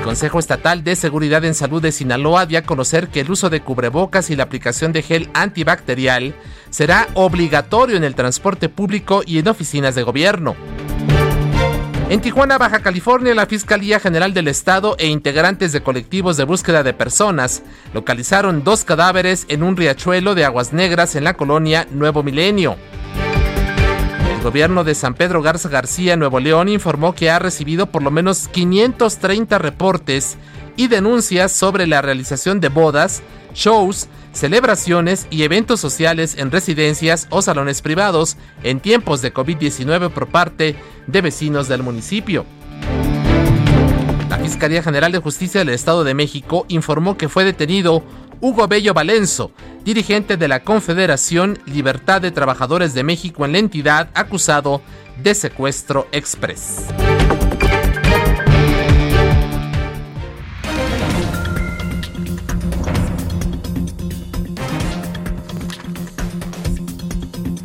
[0.00, 3.50] El Consejo Estatal de Seguridad en Salud de Sinaloa dio a conocer que el uso
[3.50, 6.34] de cubrebocas y la aplicación de gel antibacterial
[6.70, 10.56] será obligatorio en el transporte público y en oficinas de gobierno.
[12.08, 16.82] En Tijuana, Baja California, la Fiscalía General del Estado e integrantes de colectivos de búsqueda
[16.82, 22.22] de personas localizaron dos cadáveres en un riachuelo de aguas negras en la colonia Nuevo
[22.22, 22.78] Milenio.
[24.40, 28.10] El gobierno de San Pedro Garza García, Nuevo León, informó que ha recibido por lo
[28.10, 30.38] menos 530 reportes
[30.76, 33.22] y denuncias sobre la realización de bodas,
[33.52, 40.28] shows, celebraciones y eventos sociales en residencias o salones privados en tiempos de COVID-19 por
[40.28, 40.74] parte
[41.06, 42.46] de vecinos del municipio.
[44.30, 48.02] La Fiscalía General de Justicia del Estado de México informó que fue detenido
[48.42, 49.52] Hugo Bello Valenzo,
[49.84, 54.80] dirigente de la Confederación Libertad de Trabajadores de México en la entidad, acusado
[55.22, 56.86] de secuestro express.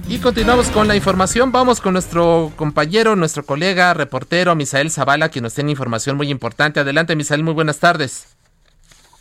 [0.09, 1.53] Y continuamos con la información.
[1.53, 6.81] Vamos con nuestro compañero, nuestro colega, reportero Misael Zavala, que nos tiene información muy importante.
[6.81, 8.35] Adelante, Misael, muy buenas tardes.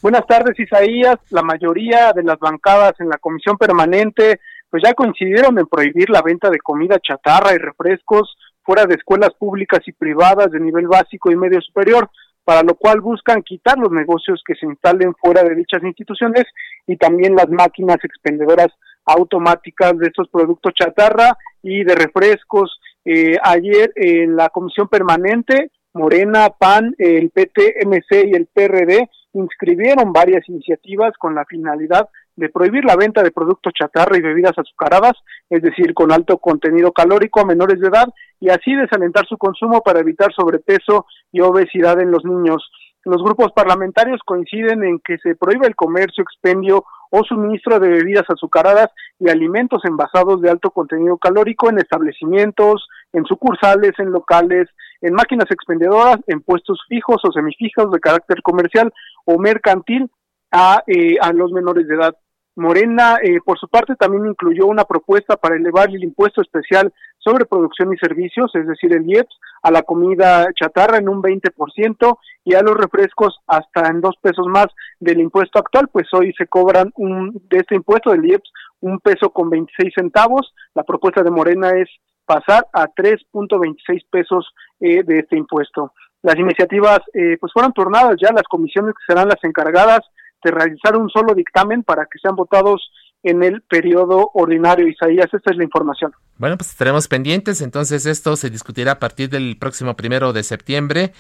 [0.05, 1.17] Buenas tardes, Isaías.
[1.31, 4.39] La mayoría de las bancadas en la comisión permanente
[4.69, 9.31] pues ya coincidieron en prohibir la venta de comida chatarra y refrescos fuera de escuelas
[9.39, 12.11] públicas y privadas de nivel básico y medio superior,
[12.45, 16.45] para lo cual buscan quitar los negocios que se instalen fuera de dichas instituciones
[16.87, 18.69] y también las máquinas expendedoras
[19.07, 22.79] automáticas de estos productos chatarra y de refrescos.
[23.07, 30.49] Eh, ayer en la comisión permanente, Morena, PAN, el PTMC y el PRD inscribieron varias
[30.49, 35.13] iniciativas con la finalidad de prohibir la venta de productos chatarra y bebidas azucaradas,
[35.51, 38.09] es decir, con alto contenido calórico a menores de edad,
[38.41, 42.69] y así desalentar su consumo para evitar sobrepeso y obesidad en los niños.
[43.05, 48.25] Los grupos parlamentarios coinciden en que se prohíbe el comercio, expendio o suministro de bebidas
[48.29, 54.69] azucaradas y alimentos envasados de alto contenido calórico en establecimientos, en sucursales, en locales,
[55.05, 58.93] en máquinas expendedoras, en puestos fijos o semifijos de carácter comercial
[59.27, 60.11] o mercantil
[60.51, 62.17] a, eh, a los menores de edad.
[62.57, 67.47] Morena, eh, por su parte, también incluyó una propuesta para elevar el impuesto especial sobre
[67.47, 72.55] producción y servicios, es decir, el IEPS, a la comida chatarra en un 20% y
[72.55, 74.67] a los refrescos hasta en dos pesos más
[75.01, 79.31] del impuesto actual, pues hoy se cobran un, de este impuesto del IEPS un peso
[79.31, 80.55] con 26 centavos.
[80.75, 81.89] La propuesta de Morena es
[82.25, 84.47] pasar a 3.26 pesos
[84.81, 85.93] eh, de este impuesto.
[86.23, 90.01] Las iniciativas eh, pues fueron turnadas ya las comisiones que serán las encargadas
[90.43, 92.91] de realizar un solo dictamen para que sean votados
[93.23, 94.87] en el periodo ordinario.
[94.87, 96.13] Isaías, esta es la información.
[96.37, 97.61] Bueno, pues estaremos pendientes.
[97.63, 101.13] Entonces, esto se discutirá a partir del próximo primero de septiembre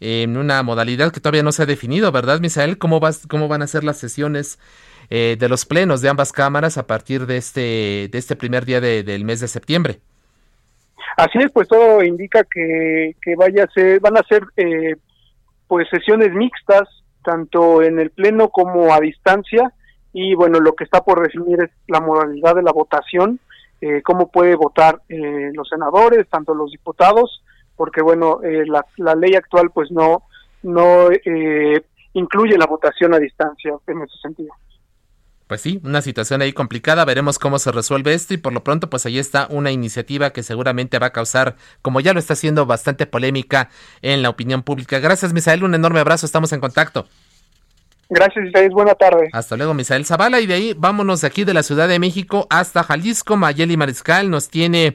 [0.00, 2.78] en una modalidad que todavía no se ha definido, ¿verdad, Misael?
[2.78, 4.58] ¿Cómo, vas, cómo van a ser las sesiones
[5.10, 8.80] eh, de los plenos de ambas cámaras a partir de este, de este primer día
[8.80, 10.00] del mes de septiembre?
[11.16, 14.96] Así es, pues todo indica que, que vaya a ser, van a ser eh,
[15.66, 16.88] pues sesiones mixtas,
[17.22, 19.72] tanto en el pleno como a distancia,
[20.12, 23.38] y bueno, lo que está por definir es la modalidad de la votación,
[23.80, 27.42] eh, cómo puede votar eh, los senadores, tanto los diputados,
[27.76, 30.24] porque bueno, eh, la, la, ley actual pues no,
[30.62, 31.08] no
[32.12, 34.52] incluye la votación a distancia en ese sentido.
[35.50, 38.88] Pues sí, una situación ahí complicada, veremos cómo se resuelve esto y por lo pronto
[38.88, 42.66] pues ahí está una iniciativa que seguramente va a causar, como ya lo está haciendo,
[42.66, 43.68] bastante polémica
[44.00, 45.00] en la opinión pública.
[45.00, 47.08] Gracias Misael, un enorme abrazo, estamos en contacto.
[48.08, 48.72] Gracias, Isaías.
[48.72, 49.28] Buena tarde.
[49.32, 50.40] Hasta luego, Misael Zavala.
[50.40, 53.36] Y de ahí vámonos de aquí de la Ciudad de México hasta Jalisco.
[53.36, 54.94] Mayeli Mariscal nos tiene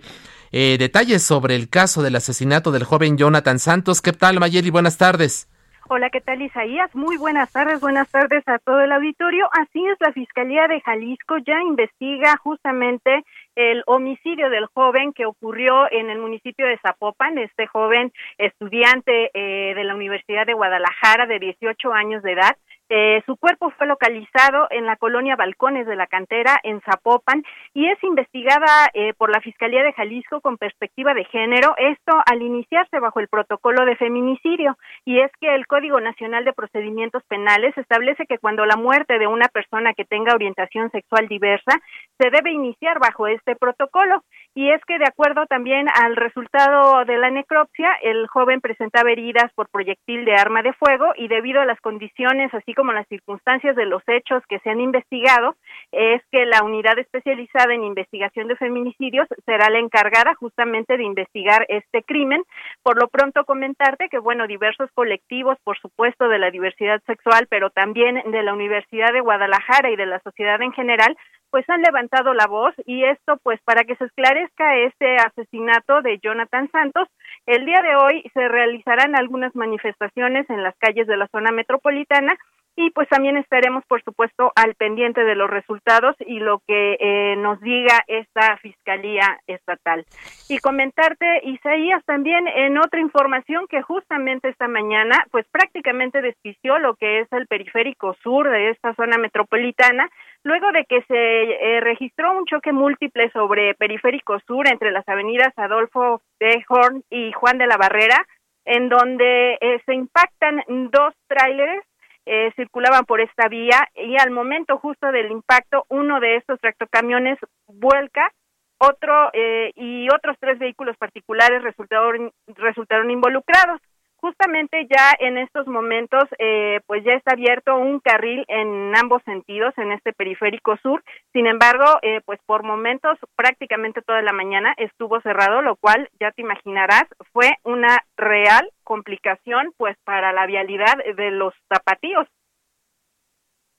[0.53, 4.01] eh, detalles sobre el caso del asesinato del joven Jonathan Santos.
[4.01, 4.69] ¿Qué tal, Mayeli?
[4.69, 5.49] Buenas tardes.
[5.87, 6.95] Hola, ¿qué tal Isaías?
[6.95, 9.47] Muy buenas tardes, buenas tardes a todo el auditorio.
[9.51, 13.23] Así es, la Fiscalía de Jalisco ya investiga justamente
[13.55, 19.75] el homicidio del joven que ocurrió en el municipio de Zapopan, este joven estudiante eh,
[19.75, 22.57] de la Universidad de Guadalajara de 18 años de edad.
[22.89, 27.43] Eh, su cuerpo fue localizado en la colonia Balcones de la Cantera, en Zapopan,
[27.73, 32.41] y es investigada eh, por la Fiscalía de Jalisco con perspectiva de género, esto al
[32.41, 34.77] iniciarse bajo el protocolo de feminicidio.
[35.03, 39.27] Y es que el Código Nacional de Procedimientos Penales establece que cuando la muerte de
[39.27, 41.81] una persona que tenga orientación sexual diversa
[42.19, 44.23] se debe iniciar bajo este protocolo.
[44.57, 49.51] Y es que de acuerdo también al resultado de la necropsia, el joven presentaba heridas
[49.53, 53.75] por proyectil de arma de fuego y debido a las condiciones así como las circunstancias
[53.75, 55.57] de los hechos que se han investigado,
[55.91, 61.65] es que la unidad especializada en investigación de feminicidios será la encargada justamente de investigar
[61.67, 62.41] este crimen.
[62.81, 67.71] Por lo pronto comentarte que, bueno, diversos colectivos, por supuesto, de la diversidad sexual, pero
[67.71, 71.17] también de la Universidad de Guadalajara y de la sociedad en general,
[71.55, 76.19] pues han levantado la voz y esto pues para que se esclarezca este asesinato de
[76.21, 77.07] Jonathan Santos,
[77.45, 82.37] el día de hoy se realizarán algunas manifestaciones en las calles de la zona metropolitana
[82.75, 87.35] y pues también estaremos por supuesto al pendiente de los resultados y lo que eh,
[87.37, 90.05] nos diga esta fiscalía estatal.
[90.49, 96.95] Y comentarte Isaías también en otra información que justamente esta mañana pues prácticamente desquició lo
[96.95, 100.09] que es el periférico sur de esta zona metropolitana
[100.45, 105.51] luego de que se eh, registró un choque múltiple sobre periférico sur entre las avenidas
[105.57, 108.25] Adolfo de Horn y Juan de la Barrera
[108.63, 111.83] en donde eh, se impactan dos tráileres
[112.27, 117.39] eh, circulaban por esta vía y al momento justo del impacto uno de estos tractocamiones
[117.67, 118.31] vuelca
[118.77, 123.81] otro eh, y otros tres vehículos particulares resultaron resultaron involucrados
[124.25, 129.71] justamente ya en estos momentos eh, pues ya está abierto un carril en ambos sentidos
[129.77, 131.03] en este periférico sur.
[131.31, 136.31] Sin embargo eh, pues por momentos prácticamente toda la mañana estuvo cerrado lo cual ya
[136.31, 142.27] te imaginarás fue una real complicación pues para la vialidad de los zapatíos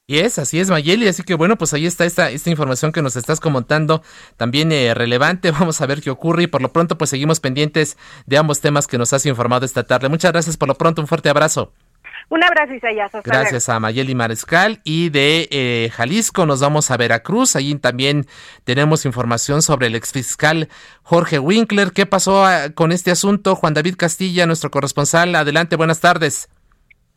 [0.08, 1.08] y es, así es, Mayeli.
[1.08, 4.02] Así que bueno, pues ahí está esta, esta información que nos estás comentando,
[4.36, 5.50] también eh, relevante.
[5.52, 8.86] Vamos a ver qué ocurre y por lo pronto, pues seguimos pendientes de ambos temas
[8.86, 10.08] que nos has informado esta tarde.
[10.08, 11.72] Muchas gracias por lo pronto, un fuerte abrazo.
[12.28, 13.12] Un abrazo, Isaías.
[13.24, 14.80] Gracias a Mayeli Mariscal.
[14.82, 17.54] Y de eh, Jalisco nos vamos a Veracruz.
[17.54, 18.26] Allí también
[18.64, 20.68] tenemos información sobre el exfiscal
[21.02, 21.92] Jorge Winkler.
[21.92, 23.54] ¿Qué pasó ah, con este asunto?
[23.54, 25.36] Juan David Castilla, nuestro corresponsal.
[25.36, 26.48] Adelante, buenas tardes.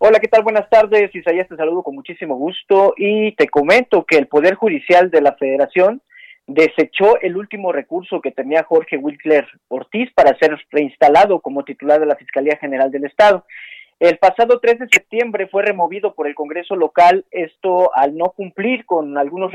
[0.02, 0.44] Hola, ¿qué tal?
[0.44, 1.14] Buenas tardes.
[1.14, 5.34] Isaías, te saludo con muchísimo gusto y te comento que el Poder Judicial de la
[5.34, 6.02] Federación
[6.48, 12.06] desechó el último recurso que tenía Jorge Wilkler Ortiz para ser reinstalado como titular de
[12.06, 13.46] la Fiscalía General del Estado.
[14.00, 18.86] El pasado 3 de septiembre fue removido por el Congreso local, esto al no cumplir
[18.86, 19.52] con algunos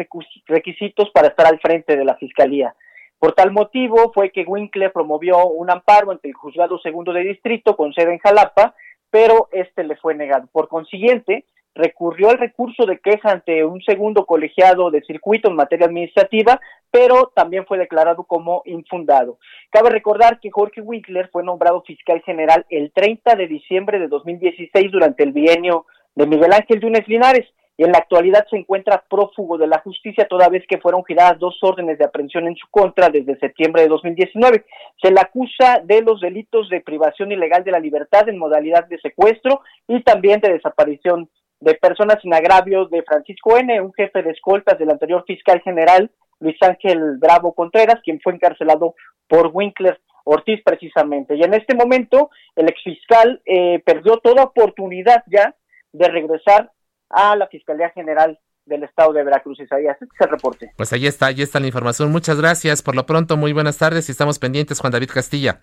[0.46, 2.74] requisitos para estar al frente de la Fiscalía.
[3.18, 7.78] Por tal motivo fue que Winkler promovió un amparo ante el Juzgado Segundo de Distrito
[7.78, 8.74] con sede en Jalapa
[9.14, 10.48] pero este le fue negado.
[10.50, 15.86] Por consiguiente, recurrió al recurso de queja ante un segundo colegiado de circuito en materia
[15.86, 19.38] administrativa, pero también fue declarado como infundado.
[19.70, 24.90] Cabe recordar que Jorge Winkler fue nombrado fiscal general el 30 de diciembre de 2016
[24.90, 27.46] durante el bienio de Miguel Ángel Yunes Linares
[27.76, 31.38] y en la actualidad se encuentra prófugo de la justicia toda vez que fueron giradas
[31.38, 34.64] dos órdenes de aprehensión en su contra desde septiembre de 2019.
[35.02, 38.98] Se le acusa de los delitos de privación ilegal de la libertad en modalidad de
[39.00, 41.28] secuestro y también de desaparición
[41.60, 46.10] de personas sin agravio de Francisco N., un jefe de escoltas del anterior fiscal general
[46.40, 48.94] Luis Ángel Bravo Contreras, quien fue encarcelado
[49.28, 51.36] por Winkler Ortiz precisamente.
[51.36, 55.54] Y en este momento el exfiscal eh, perdió toda oportunidad ya
[55.92, 56.70] de regresar
[57.14, 59.60] a la Fiscalía General del Estado de Veracruz.
[59.60, 60.72] Isaías, este es el reporte.
[60.76, 62.10] Pues ahí está, ahí está la información.
[62.10, 62.82] Muchas gracias.
[62.82, 65.60] Por lo pronto, muy buenas tardes y estamos pendientes, Juan David Castilla.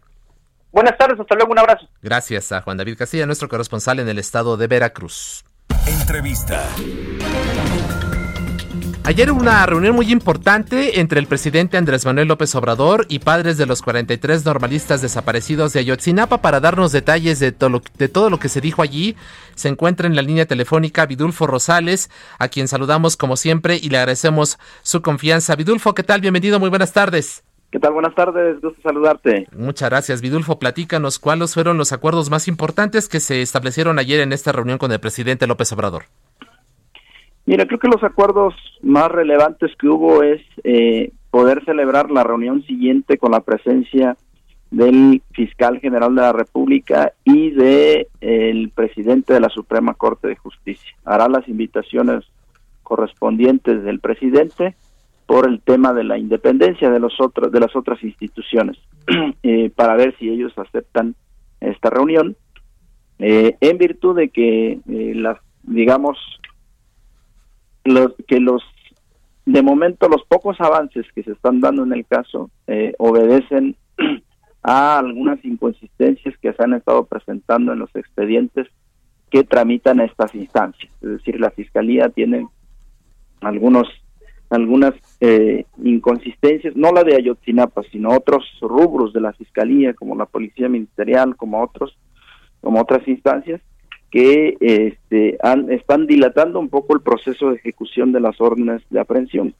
[0.71, 1.85] Buenas tardes, hasta luego, un abrazo.
[2.01, 5.43] Gracias a Juan David Castilla, nuestro corresponsal en el estado de Veracruz.
[5.85, 6.63] Entrevista.
[9.03, 13.57] Ayer hubo una reunión muy importante entre el presidente Andrés Manuel López Obrador y padres
[13.57, 18.29] de los 43 normalistas desaparecidos de Ayotzinapa para darnos detalles de todo, lo, de todo
[18.29, 19.15] lo que se dijo allí.
[19.55, 23.97] Se encuentra en la línea telefónica Vidulfo Rosales, a quien saludamos como siempre y le
[23.97, 25.55] agradecemos su confianza.
[25.55, 26.21] Vidulfo, ¿qué tal?
[26.21, 27.43] Bienvenido, muy buenas tardes.
[27.71, 27.93] ¿Qué tal?
[27.93, 29.47] Buenas tardes, gusto saludarte.
[29.51, 30.59] Muchas gracias, Vidulfo.
[30.59, 34.91] Platícanos cuáles fueron los acuerdos más importantes que se establecieron ayer en esta reunión con
[34.91, 36.03] el presidente López Obrador.
[37.45, 42.63] Mira, creo que los acuerdos más relevantes que hubo es eh, poder celebrar la reunión
[42.63, 44.15] siguiente con la presencia
[44.69, 50.37] del fiscal general de la República y de el presidente de la Suprema Corte de
[50.37, 50.95] Justicia.
[51.03, 52.23] Hará las invitaciones
[52.83, 54.75] correspondientes del presidente
[55.25, 58.77] por el tema de la independencia de los otros de las otras instituciones
[59.43, 61.15] eh, para ver si ellos aceptan
[61.61, 62.35] esta reunión
[63.19, 66.17] eh, en virtud de que eh, las digamos
[67.83, 68.63] los que los
[69.45, 72.51] de momento los pocos avances que se están dando en el caso
[72.99, 73.75] obedecen
[74.63, 78.67] a algunas inconsistencias que se han estado presentando en los expedientes
[79.31, 80.91] que tramitan estas instancias.
[81.01, 82.47] Es decir la fiscalía tiene
[83.41, 83.87] algunos
[84.51, 90.25] algunas eh, inconsistencias, no la de Ayotzinapa, sino otros rubros de la Fiscalía, como la
[90.25, 91.97] Policía Ministerial, como otros,
[92.59, 93.61] como otras instancias,
[94.11, 98.99] que este, han, están dilatando un poco el proceso de ejecución de las órdenes de
[98.99, 99.55] aprehensión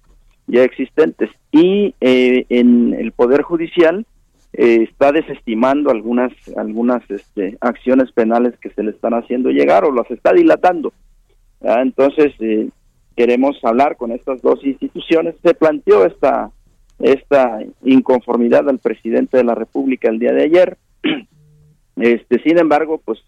[0.47, 1.29] ya existentes.
[1.51, 4.05] Y eh, en el Poder Judicial
[4.53, 9.91] eh, está desestimando algunas, algunas este, acciones penales que se le están haciendo llegar o
[9.91, 10.93] las está dilatando.
[11.61, 12.33] Entonces,
[13.15, 15.35] queremos hablar con estas dos instituciones.
[15.43, 16.49] Se planteó esta,
[16.99, 20.77] esta inconformidad al presidente de la República el día de ayer.
[21.97, 23.21] Este, sin embargo, pues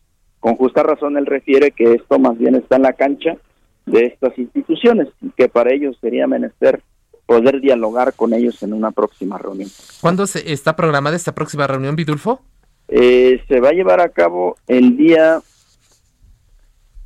[0.43, 3.37] con justa razón él refiere que esto más bien está en la cancha
[3.85, 6.81] de estas instituciones y que para ellos sería menester
[7.25, 9.69] poder dialogar con ellos en una próxima reunión.
[10.01, 12.41] ¿Cuándo se está programada esta próxima reunión, Vidulfo?
[12.89, 15.39] Eh, se va a llevar a cabo el día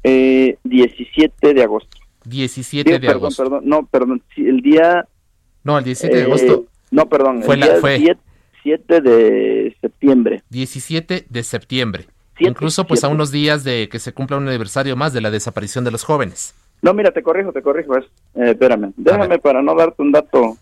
[0.01, 1.95] eh, 17 de agosto.
[2.25, 3.43] 17 de agosto.
[3.43, 5.07] Perdón, no, perdón, el día...
[5.63, 6.53] No, el 17 de agosto.
[6.53, 8.17] Eh, no, perdón, fue el día fue
[8.63, 10.41] 7, de septiembre.
[10.49, 12.07] 17 de septiembre.
[12.39, 15.83] Incluso pues a unos días de que se cumpla un aniversario más de la desaparición
[15.83, 16.53] de los jóvenes.
[16.81, 17.97] No, mira, te corrijo, te corrijo.
[17.97, 20.57] Es, eh, espérame, déjame para no darte un dato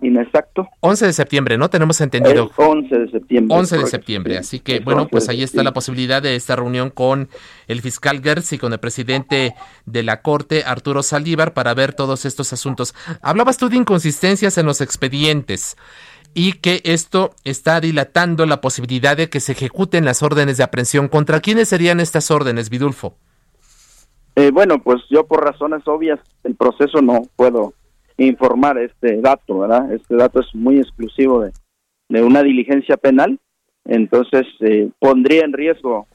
[0.00, 0.68] inexacto.
[0.80, 1.70] 11 de septiembre, ¿no?
[1.70, 2.50] Tenemos entendido.
[2.56, 3.56] 11 de septiembre.
[3.56, 7.28] 11 de septiembre, así que bueno, pues ahí está la posibilidad de esta reunión con
[7.66, 9.54] el fiscal Gertz y con el presidente
[9.86, 12.94] de la Corte, Arturo Saldívar, para ver todos estos asuntos.
[13.22, 15.76] Hablabas tú de inconsistencias en los expedientes
[16.38, 21.08] y que esto está dilatando la posibilidad de que se ejecuten las órdenes de aprehensión.
[21.08, 23.16] ¿Contra quiénes serían estas órdenes, Vidulfo?
[24.34, 27.72] Eh, bueno, pues yo por razones obvias el proceso no puedo
[28.18, 29.90] informar este dato, ¿verdad?
[29.90, 33.40] Este dato es muy exclusivo de, una diligencia penal,
[33.86, 36.06] entonces eh, pondría en riesgo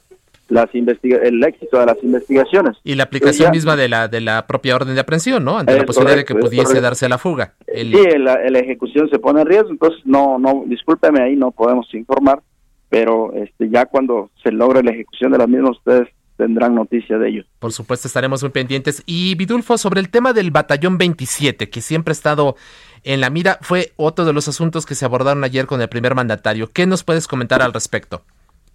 [0.52, 2.78] las el éxito de las investigaciones.
[2.84, 5.58] Y la aplicación misma de la de la propia orden de aprehensión, ¿no?
[5.58, 7.56] Ante la posibilidad de que pudiese darse la fuga.
[7.74, 11.92] Sí, la, la, ejecución se pone en riesgo, entonces no, no, discúlpeme ahí, no podemos
[11.94, 12.42] informar,
[12.90, 17.30] pero este ya cuando se logre la ejecución de las mismas, ustedes tendrán noticia de
[17.30, 17.46] ellos.
[17.60, 19.04] Por supuesto, estaremos muy pendientes.
[19.06, 22.56] Y Vidulfo, sobre el tema del batallón 27, que siempre ha estado
[23.04, 26.16] en la mira, fue otro de los asuntos que se abordaron ayer con el primer
[26.16, 26.70] mandatario.
[26.74, 28.24] ¿Qué nos puedes comentar al respecto?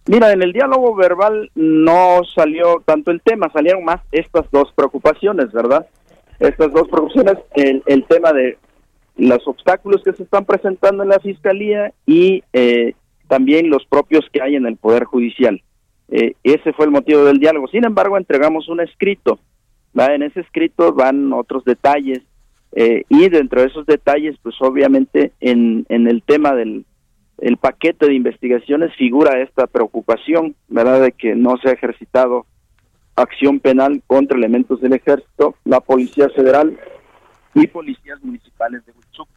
[0.08, 5.50] Mira, en el diálogo verbal no salió tanto el tema, salieron más estas dos preocupaciones,
[5.52, 5.86] ¿verdad?
[6.38, 8.56] Estas dos preocupaciones, el, el tema de
[9.16, 12.94] los obstáculos que se están presentando en la fiscalía y eh,
[13.28, 15.60] también los propios que hay en el Poder Judicial.
[16.08, 17.66] Eh, ese fue el motivo del diálogo.
[17.68, 19.40] Sin embargo, entregamos un escrito.
[19.94, 22.20] En ese escrito van otros detalles
[22.72, 26.84] eh, y dentro de esos detalles, pues obviamente en, en el tema del
[27.38, 31.02] el paquete de investigaciones figura esta preocupación, ¿verdad?
[31.02, 32.46] De que no se ha ejercitado
[33.14, 36.78] acción penal contra elementos del ejército, la Policía Federal
[37.54, 39.30] y policías municipales de Huizuco,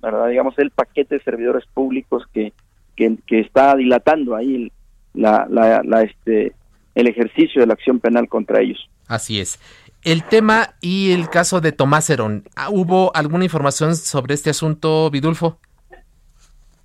[0.00, 0.28] ¿verdad?
[0.28, 2.52] Digamos, el paquete de servidores públicos que,
[2.96, 4.72] que, está dilatando ahí el,
[5.14, 6.54] la, la, este,
[6.94, 8.88] el ejercicio de la acción penal contra ellos.
[9.06, 9.60] Así es.
[10.02, 15.58] El tema y el caso de Tomás Herón, ¿hubo alguna información sobre este asunto, Vidulfo?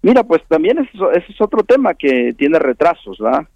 [0.02, 0.92] Mira, pues también ese,
[1.30, 3.48] es otro tema que tiene retrasos, ¿verdad?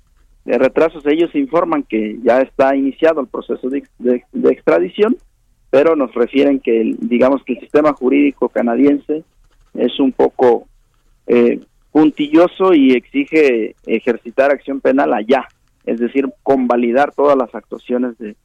[0.45, 5.15] De retrasos, ellos informan que ya está iniciado el proceso de, extradición,
[5.69, 9.23] pero nos refieren que, digamos que el sistema jurídico canadiense
[9.75, 10.67] es un poco
[11.27, 11.59] eh,
[11.91, 15.47] puntilloso y exige ejercitar acción penal allá,
[15.85, 18.35] es decir, convalidar todas las actuaciones de,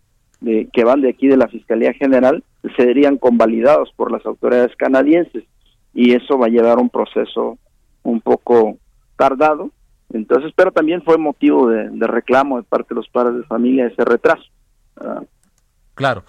[0.73, 2.45] que van de aquí de la Fiscalía General,
[2.77, 5.45] serían convalidados por las autoridades canadienses
[5.95, 7.59] y eso va a llevar un proceso
[8.07, 8.79] un poco
[9.17, 9.71] tardado.
[10.13, 14.05] Entonces, pero también fue motivo de, reclamo de parte de los padres de familia ese
[14.05, 14.45] retraso.
[15.97, 16.25] Claro.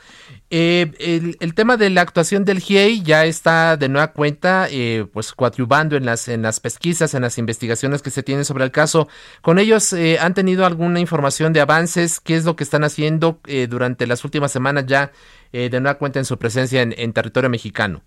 [0.49, 5.33] Eh, el, tema de la actuación del GIEI ya está de nueva cuenta, eh, pues
[5.33, 9.09] coadyuvando en las, en las pesquisas, en las investigaciones que se tienen sobre el caso.
[9.41, 12.21] ¿Con ellos eh, han tenido alguna información de avances?
[12.21, 15.11] ¿Qué es lo que están haciendo eh, durante las últimas semanas ya
[15.51, 18.03] de nueva cuenta en su presencia en, territorio mexicano?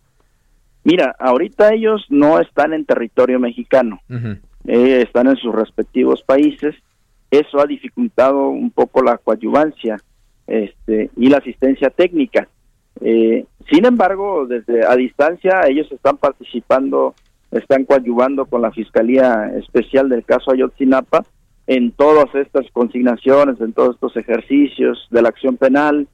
[0.85, 4.01] Mira, ahorita ellos no están en territorio mexicano,
[4.64, 6.74] están en sus respectivos países.
[7.31, 9.99] Eso ha dificultado un poco la coadyuvancia
[10.47, 12.49] este, y la asistencia técnica.
[13.01, 17.14] Eh, sin embargo, desde a distancia ellos están participando,
[17.51, 21.24] están coadyuvando con la Fiscalía Especial del caso Ayotzinapa
[21.66, 26.09] en todas estas consignaciones, en todos estos ejercicios de la acción penal,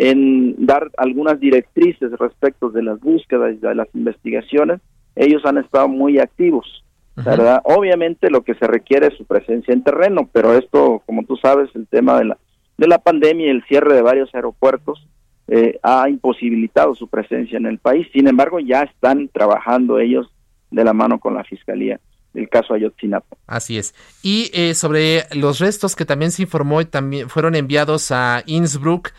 [0.00, 4.80] en dar algunas directrices respecto de las búsquedas y de las investigaciones.
[5.16, 6.84] Ellos han estado muy activos.
[7.16, 7.60] ¿verdad?
[7.64, 11.68] Obviamente lo que se requiere es su presencia en terreno, pero esto, como tú sabes,
[11.74, 12.38] el tema de la
[12.76, 15.04] de la pandemia y el cierre de varios aeropuertos
[15.48, 18.06] eh, ha imposibilitado su presencia en el país.
[18.12, 20.30] Sin embargo, ya están trabajando ellos
[20.70, 21.98] de la mano con la Fiscalía
[22.34, 23.36] del caso Ayotzinapa.
[23.48, 23.96] Así es.
[24.22, 29.10] Y eh, sobre los restos que también se informó y también fueron enviados a Innsbruck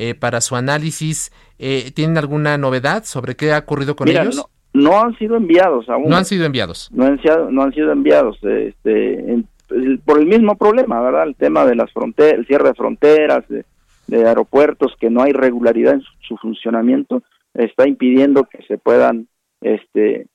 [0.00, 1.32] eh, para su análisis,
[1.94, 4.36] ¿tienen alguna novedad sobre qué ha ocurrido con ellos?
[4.36, 6.08] No, no han sido enviados aún.
[6.08, 6.88] No han sido enviados.
[6.92, 7.18] No han,
[7.50, 8.38] no han sido enviados.
[8.44, 9.44] Este,
[10.04, 11.24] por el mismo problema, ¿verdad?
[11.24, 13.64] El tema de las fronteras, el cierre de fronteras, de,
[14.10, 17.22] aeropuertos, que no hay regularidad en su, funcionamiento,
[17.54, 19.28] está impidiendo que se puedan
[19.60, 20.26] este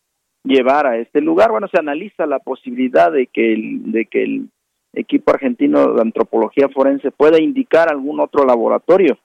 [0.44, 1.52] llevar a este lugar.
[1.52, 4.50] Bueno, se analiza la posibilidad de que el, de que el
[4.94, 9.18] equipo argentino de antropología forense pueda indicar algún otro laboratorio,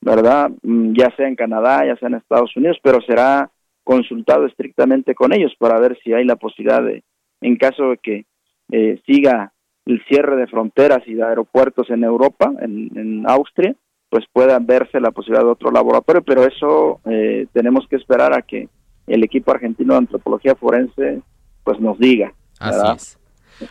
[0.00, 0.50] ¿verdad?
[0.62, 3.50] Mm, ya sea en Canadá, ya sea en Estados Unidos, pero será
[3.84, 7.02] consultado estrictamente con ellos para ver si hay la posibilidad de,
[7.40, 8.26] en caso de que
[8.70, 9.52] eh, siga
[9.86, 13.74] el cierre de fronteras y de aeropuertos en Europa, en, Austria,
[14.10, 18.42] pues pueda verse la posibilidad de otro laboratorio, pero eso eh, tenemos que esperar a
[18.42, 18.68] que
[19.06, 21.22] el equipo argentino de antropología forense
[21.64, 22.34] pues nos diga.
[22.60, 23.18] Así es.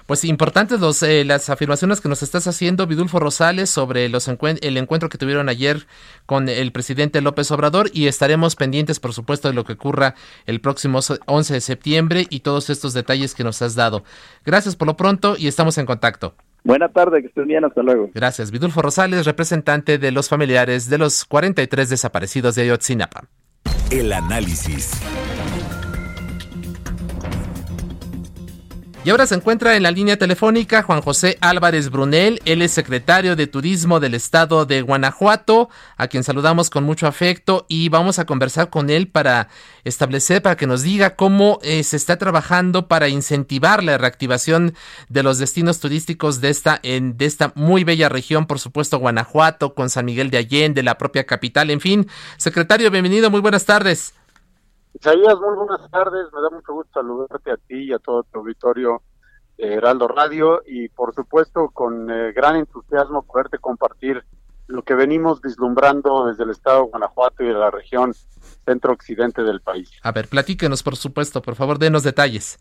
[0.06, 4.78] Pues importantes los, eh, las afirmaciones que nos estás haciendo, Vidulfo Rosales, sobre los el
[4.78, 5.88] encuentro que tuvieron ayer
[6.26, 10.16] con el presidente López Obrador y estaremos pendientes, por supuesto, de lo que ocurra
[10.46, 14.04] el próximo 11 de septiembre y todos estos detalles que nos has dado.
[14.46, 16.36] Gracias por lo pronto y estamos en contacto.
[16.64, 18.10] Buena tarde, que estés bien, hasta luego.
[18.14, 18.52] Gracias.
[18.52, 23.24] Vidulfo Rosales, representante de los familiares de los 43 desaparecidos de Ayotzinapa.
[23.90, 24.92] El análisis.
[29.08, 33.38] Y ahora se encuentra en la línea telefónica Juan José Álvarez Brunel, él es secretario
[33.38, 38.26] de Turismo del Estado de Guanajuato, a quien saludamos con mucho afecto y vamos a
[38.26, 39.48] conversar con él para
[39.86, 44.76] establecer, para que nos diga cómo eh, se está trabajando para incentivar la reactivación
[45.08, 49.74] de los destinos turísticos de esta, en, de esta muy bella región, por supuesto Guanajuato,
[49.74, 52.08] con San Miguel de Allende, la propia capital, en fin.
[52.36, 54.17] Secretario, bienvenido, muy buenas tardes.
[55.00, 56.26] Isaías, muy buenas tardes.
[56.34, 59.04] Me da mucho gusto saludarte a ti y a todo tu auditorio
[59.56, 64.24] de Heraldo Radio y por supuesto con eh, gran entusiasmo poderte compartir
[64.66, 68.12] lo que venimos vislumbrando desde el estado de Guanajuato y de la región
[68.66, 69.92] centro-occidente del país.
[70.02, 72.58] A ver, platíquenos por supuesto, por favor, denos detalles.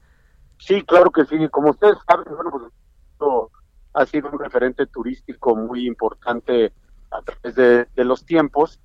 [0.58, 1.36] Sí, claro que sí.
[1.48, 2.64] Como ustedes saben, bueno, pues
[3.12, 3.50] esto
[3.94, 6.74] ha sido un referente turístico muy importante
[7.10, 7.54] a través
[7.94, 8.78] de los tiempos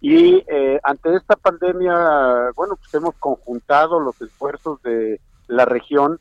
[0.00, 6.20] y eh, ante esta pandemia, bueno, pues hemos conjuntado los esfuerzos de la región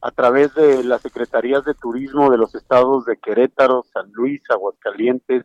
[0.00, 5.44] a través de las secretarías de turismo de los estados de Querétaro, San Luis, Aguascalientes,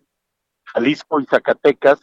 [0.65, 2.01] Jalisco y Zacatecas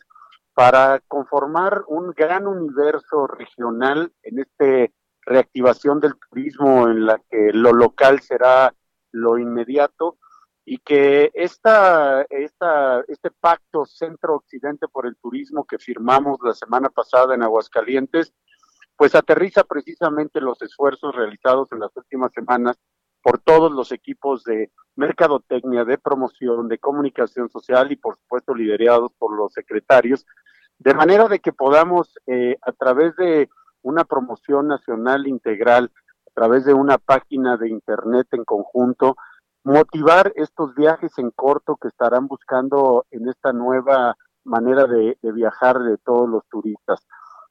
[0.54, 7.72] para conformar un gran universo regional en esta reactivación del turismo en la que lo
[7.72, 8.72] local será
[9.10, 10.18] lo inmediato
[10.66, 17.42] y que esta, este pacto centro-occidente por el turismo que firmamos la semana pasada en
[17.42, 18.32] Aguascalientes,
[18.96, 22.78] pues aterriza precisamente los esfuerzos realizados en las últimas semanas
[23.22, 29.12] por todos los equipos de mercadotecnia, de promoción, de comunicación social y por supuesto liderados
[29.18, 30.24] por los secretarios,
[30.78, 33.48] de manera de que podamos eh, a través de
[33.82, 35.90] una promoción nacional integral,
[36.26, 39.16] a través de una página de internet en conjunto,
[39.64, 45.96] motivar estos viajes en corto que estarán buscando en esta nueva manera de, viajar de
[45.98, 47.00] todos los turistas.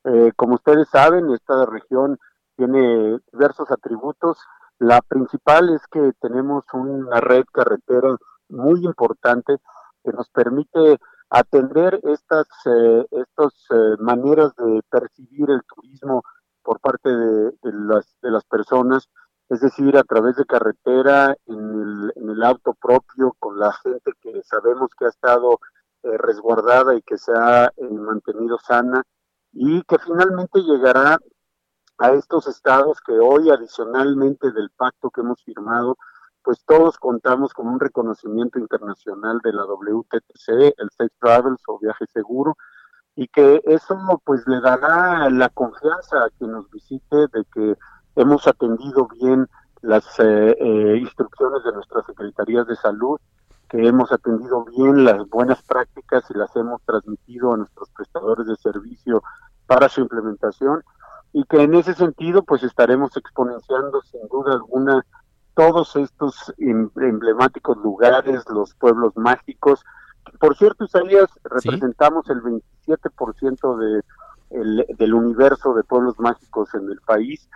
[0.06, 2.20] Eh, como ustedes saben, esta región
[2.56, 4.38] tiene diversos atributos.
[4.78, 8.16] La principal es que tenemos una red carretera
[8.50, 9.58] muy importante
[10.04, 11.00] que nos permite
[11.32, 16.22] atender estas, eh, estas eh, maneras de percibir el turismo
[16.62, 19.10] por parte de, las, de las personas
[19.50, 24.12] es decir, a través de carretera, en el, en el auto propio, con la gente
[24.22, 25.60] que sabemos que ha estado
[26.04, 29.04] eh, resguardada y que se ha eh, mantenido sana
[29.54, 31.18] y que finalmente llegará
[31.98, 35.98] a estos estados que hoy adicionalmente del pacto que hemos firmado,
[36.44, 42.06] pues todos contamos con un reconocimiento internacional de la WTTC, el Safe Travels o viaje
[42.08, 42.58] seguro,
[43.16, 47.78] y que eso pues le dará la confianza a quien nos visite de que
[48.16, 49.48] hemos atendido bien
[49.82, 53.20] las eh, eh, instrucciones de nuestras secretarías de salud,
[53.70, 58.56] que hemos atendido bien las buenas prácticas y las hemos transmitido a nuestros prestadores de
[58.56, 59.24] servicio
[59.66, 60.84] para su implementación
[61.34, 65.04] y que en ese sentido pues estaremos exponenciando sin duda alguna
[65.56, 69.84] todos estos em, emblemáticos lugares, los pueblos mágicos.
[70.40, 74.02] Por cierto, Isaías, representamos el 27% de,
[74.52, 77.50] el, del universo de pueblos mágicos en el país,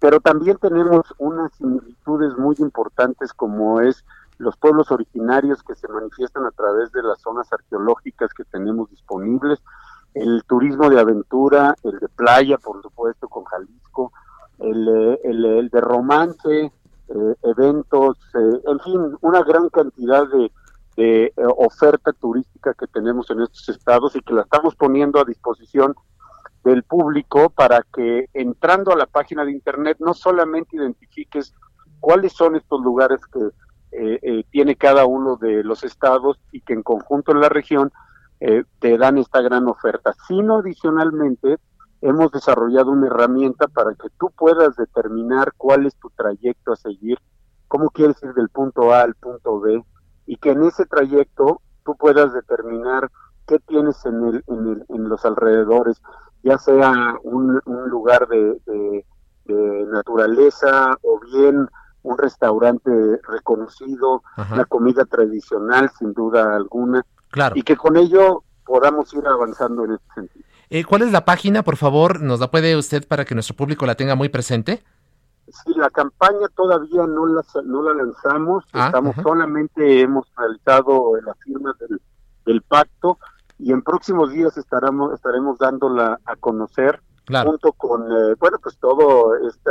[0.00, 4.04] pero también tenemos unas similitudes muy importantes como es
[4.38, 9.62] los pueblos originarios que se manifiestan a través de las zonas arqueológicas que tenemos disponibles,
[10.14, 14.12] el turismo de aventura, el de playa, por supuesto, con Jalisco,
[14.58, 16.72] el, eh, el, de romance,
[17.08, 20.50] eh, eventos, eh, en fin, una gran cantidad de,
[20.96, 25.94] de oferta turística que tenemos en estos estados y que la estamos poniendo a disposición
[26.64, 31.54] del público para que entrando a la página de internet no solamente identifiques
[32.00, 33.40] cuáles son estos lugares que
[34.50, 37.92] tiene cada uno de los estados y que en conjunto en la región
[38.40, 41.58] eh, te dan esta gran oferta, sino adicionalmente
[42.00, 47.18] hemos desarrollado una herramienta para que tú puedas determinar cuál es tu trayecto a seguir,
[47.68, 49.82] cómo quieres ir del punto A al punto B
[50.26, 53.10] y que en ese trayecto tú puedas determinar
[53.46, 56.02] qué tienes en, el, en, el, en los alrededores,
[56.44, 59.04] ya sea un, lugar de,
[59.90, 61.68] naturaleza o bien
[62.02, 62.90] un restaurante
[63.28, 64.22] reconocido,
[64.52, 67.04] una comida tradicional sin duda alguna,
[67.54, 70.44] y que con ello podamos ir avanzando en este sentido.
[70.70, 72.20] Eh, ¿Cuál es la página, por favor?
[72.20, 74.82] ¿Nos la puede usted para que nuestro público la tenga muy presente?
[75.46, 81.34] Sí, la campaña todavía no la, no la lanzamos, ah, estamos solamente hemos realizado la
[81.34, 81.74] firma
[82.44, 83.18] del, pacto
[83.58, 87.00] y en próximos días estaremos estaremos dándola a conocer
[87.44, 89.70] junto con eh, bueno pues todo este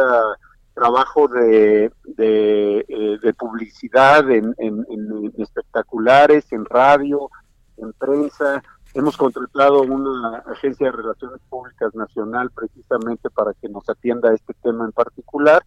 [0.74, 7.30] trabajo de, de, eh, publicidad en, en, espectaculares, en radio,
[7.78, 8.64] en prensa.
[8.94, 14.54] Hemos contratado una agencia de relaciones públicas nacional precisamente para que nos atienda a este
[14.62, 15.64] tema en particular.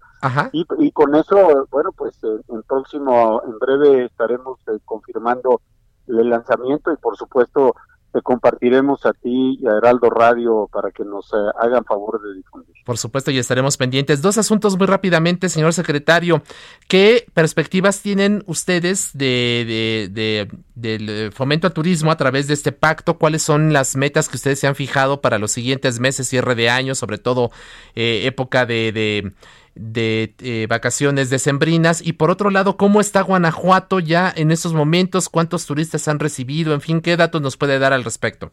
[0.53, 5.61] Y, y, con eso, bueno, pues en, próximo, en breve estaremos eh, confirmando
[6.07, 7.75] el lanzamiento y por supuesto
[8.13, 12.35] te compartiremos a ti y a Heraldo Radio para que nos eh, hagan favor de
[12.35, 12.75] difundir.
[12.85, 14.23] Por supuesto, y estaremos pendientes.
[14.23, 16.43] Dos asuntos muy rápidamente, señor secretario.
[16.89, 22.73] ¿Qué perspectivas tienen ustedes de, de, del eh, fomento al turismo a través de este
[22.73, 23.19] pacto?
[23.19, 26.71] ¿Cuáles son las metas que ustedes se han fijado para los siguientes meses, cierre de
[26.71, 27.51] año, sobre todo
[27.95, 29.33] eh, época de
[29.77, 35.29] de eh, vacaciones decembrinas y por otro lado cómo está Guanajuato ya en estos momentos,
[35.29, 38.51] cuántos turistas han recibido, en fin, qué datos nos puede dar al respecto.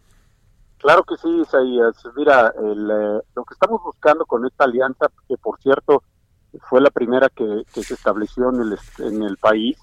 [0.80, 1.96] Claro que sí, Isaías.
[2.16, 2.76] Mira, eh,
[3.36, 6.04] lo que estamos buscando con esta alianza, que por cierto
[6.70, 9.78] fue la primera que, se estableció en el, en el país,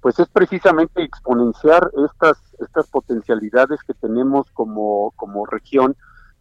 [0.00, 5.96] pues es precisamente exponenciar estas, estas potencialidades que tenemos como, como región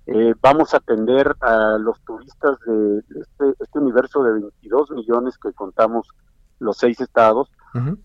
[0.07, 5.51] eh, vamos a atender a los turistas de este, este, universo de 22 millones que
[5.51, 6.07] contamos
[6.59, 7.51] los seis estados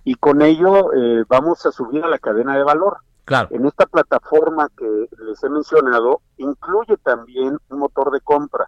[0.05, 2.99] y con ello eh, vamos a subir a la cadena de valor.
[3.25, 3.49] Claro.
[3.53, 8.67] En esta plataforma que les he mencionado incluye también un motor de compra,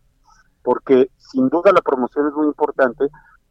[0.63, 3.09] porque sin duda la promoción es muy importante,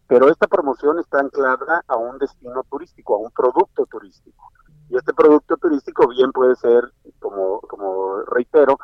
[0.07, 4.51] pero esta promoción está anclada a un destino turístico, a un producto turístico.
[4.89, 8.79] Y este producto turístico bien puede ser, como, como reitero,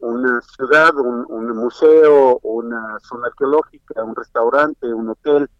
[0.00, 5.50] una ciudad, un, museo, una zona arqueológica, un restaurante, un hotel,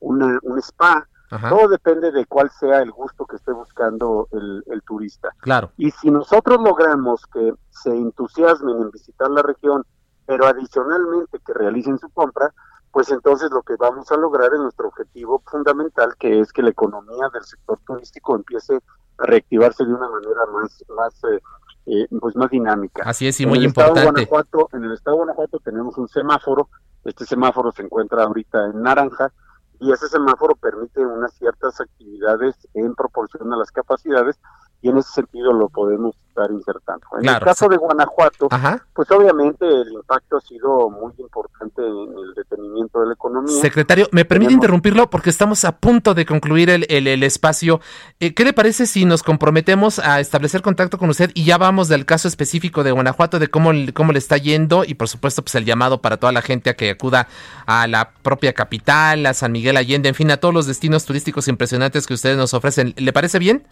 [0.00, 1.06] un spa.
[1.48, 5.30] Todo depende de cuál sea el gusto que esté buscando el, el, turista.
[5.38, 5.72] Claro.
[5.76, 9.84] Y si nosotros logramos que se entusiasmen en visitar la región,
[10.26, 12.54] pero adicionalmente que realicen su compra,
[12.94, 16.70] pues entonces lo que vamos a lograr es nuestro objetivo fundamental, que es que la
[16.70, 18.78] economía del sector turístico empiece
[19.18, 21.40] a reactivarse de una manera más, más eh,
[21.86, 23.02] eh, pues más dinámica.
[23.04, 24.28] Así es, y muy importante.
[24.72, 26.68] en el estado de Guanajuato tenemos un semáforo,
[27.04, 29.32] este semáforo se encuentra ahorita en naranja,
[29.80, 34.38] y ese semáforo permite unas ciertas actividades en proporción a las capacidades,
[34.84, 37.06] y en ese sentido lo podemos estar insertando.
[37.18, 38.48] En el caso de Guanajuato,
[38.92, 43.60] pues obviamente el impacto ha sido muy importante en el mantenimiento de la economía.
[43.62, 45.08] Secretario, ¿me permite interrumpirlo?
[45.08, 47.80] Porque estamos a punto de concluir el, el, espacio.
[48.20, 51.88] Eh, ¿Qué le parece si nos comprometemos a establecer contacto con usted y ya vamos
[51.88, 55.54] del caso específico de Guanajuato, de cómo, cómo le está yendo y por supuesto pues
[55.54, 57.26] el llamado para toda la gente a que acuda
[57.64, 61.48] a la propia capital, a San Miguel Allende, en fin, a todos los destinos turísticos
[61.48, 62.92] impresionantes que ustedes nos ofrecen.
[62.98, 63.64] ¿Le parece bien?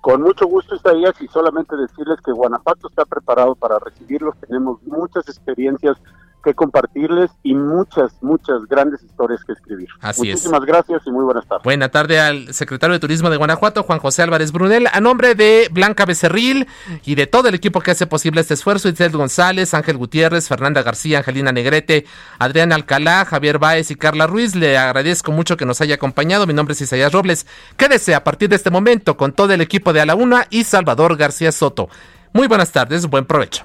[0.00, 4.36] Con mucho gusto, Isaías, y solamente decirles que Guanajuato está preparado para recibirlos.
[4.38, 5.96] Tenemos muchas experiencias
[6.42, 9.88] que compartirles y muchas, muchas grandes historias que escribir.
[10.00, 11.64] Así Muchísimas gracias y muy buenas tardes.
[11.64, 15.68] Buena tarde al secretario de Turismo de Guanajuato, Juan José Álvarez Brunel, a nombre de
[15.70, 16.66] Blanca Becerril
[17.04, 20.82] y de todo el equipo que hace posible este esfuerzo, Itzel González, Ángel Gutiérrez, Fernanda
[20.82, 22.06] García, Angelina Negrete,
[22.38, 24.54] Adrián Alcalá, Javier Báez y Carla Ruiz.
[24.54, 26.46] Le agradezco mucho que nos haya acompañado.
[26.46, 27.46] Mi nombre es Isaías Robles.
[27.76, 30.64] Quédese a partir de este momento con todo el equipo de A la Una y
[30.64, 31.88] Salvador García Soto.
[32.32, 33.64] Muy buenas tardes, buen provecho.